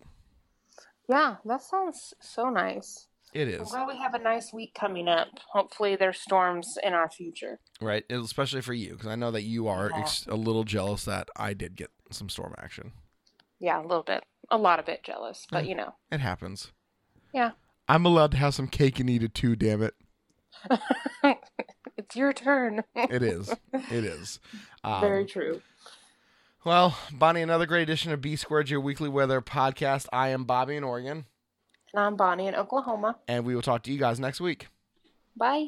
yeah, 1.10 1.36
that 1.46 1.62
sounds 1.62 2.14
so 2.22 2.50
nice. 2.50 3.08
It 3.34 3.50
is. 3.50 3.70
Glad 3.72 3.88
we 3.88 3.98
have 3.98 4.14
a 4.14 4.20
nice 4.20 4.54
week 4.54 4.74
coming 4.74 5.08
up. 5.10 5.28
Hopefully, 5.52 5.96
there's 5.98 6.20
storms 6.20 6.78
in 6.82 6.94
our 6.94 7.10
future. 7.10 7.60
right, 7.82 8.04
especially 8.10 8.62
for 8.62 8.74
you 8.74 8.92
because 8.92 9.08
I 9.08 9.16
know 9.16 9.32
that 9.32 9.44
you 9.44 9.68
are 9.68 9.90
Yeah. 9.94 10.00
ex- 10.00 10.26
a 10.28 10.36
little 10.36 10.64
jealous 10.64 11.04
that 11.06 11.28
I 11.36 11.54
did 11.54 11.76
get 11.76 11.92
some 12.10 12.30
storm 12.30 12.56
action. 12.58 12.94
Yeah, 13.60 13.80
a 13.82 13.84
little 13.84 14.04
bit, 14.04 14.24
a 14.50 14.58
lot 14.58 14.80
of 14.80 14.86
bit 14.86 15.04
jealous, 15.04 15.46
but 15.52 15.66
you 15.68 15.76
know, 15.76 15.96
It 16.10 16.22
happens. 16.22 16.72
yeah, 17.34 17.52
I'm 17.88 18.06
allowed 18.06 18.32
to 18.32 18.38
have 18.38 18.54
some 18.54 18.68
cake 18.68 19.00
and 19.00 19.10
eat 19.10 19.24
it 19.24 19.34
too. 19.34 19.56
Damn 19.56 19.82
it! 19.84 19.94
it's 21.98 22.16
your 22.16 22.34
turn. 22.34 22.84
It 22.96 23.24
is. 23.24 23.54
It 23.74 24.04
is. 24.06 24.40
Um, 24.84 25.02
Very 25.02 25.26
true. 25.26 25.62
Well, 26.64 26.98
Bonnie, 27.12 27.42
another 27.42 27.66
great 27.66 27.82
edition 27.84 28.12
of 28.14 28.22
B 28.22 28.36
Squared, 28.38 28.70
your 28.70 28.80
weekly 28.80 29.10
weather 29.10 29.42
podcast. 29.42 30.06
I 30.14 30.30
am 30.30 30.46
Bobby 30.46 30.76
in 30.78 30.84
Oregon, 30.86 31.26
And 31.94 32.04
I'm 32.04 32.16
Bonnie 32.16 32.48
in 32.48 32.56
Oklahoma. 32.56 33.18
and 33.28 33.44
we 33.44 33.54
will 33.54 33.62
talk 33.62 33.84
to 33.84 33.92
you 33.92 33.98
guys 34.00 34.18
next 34.20 34.40
week. 34.40 34.68
Bye. 35.36 35.66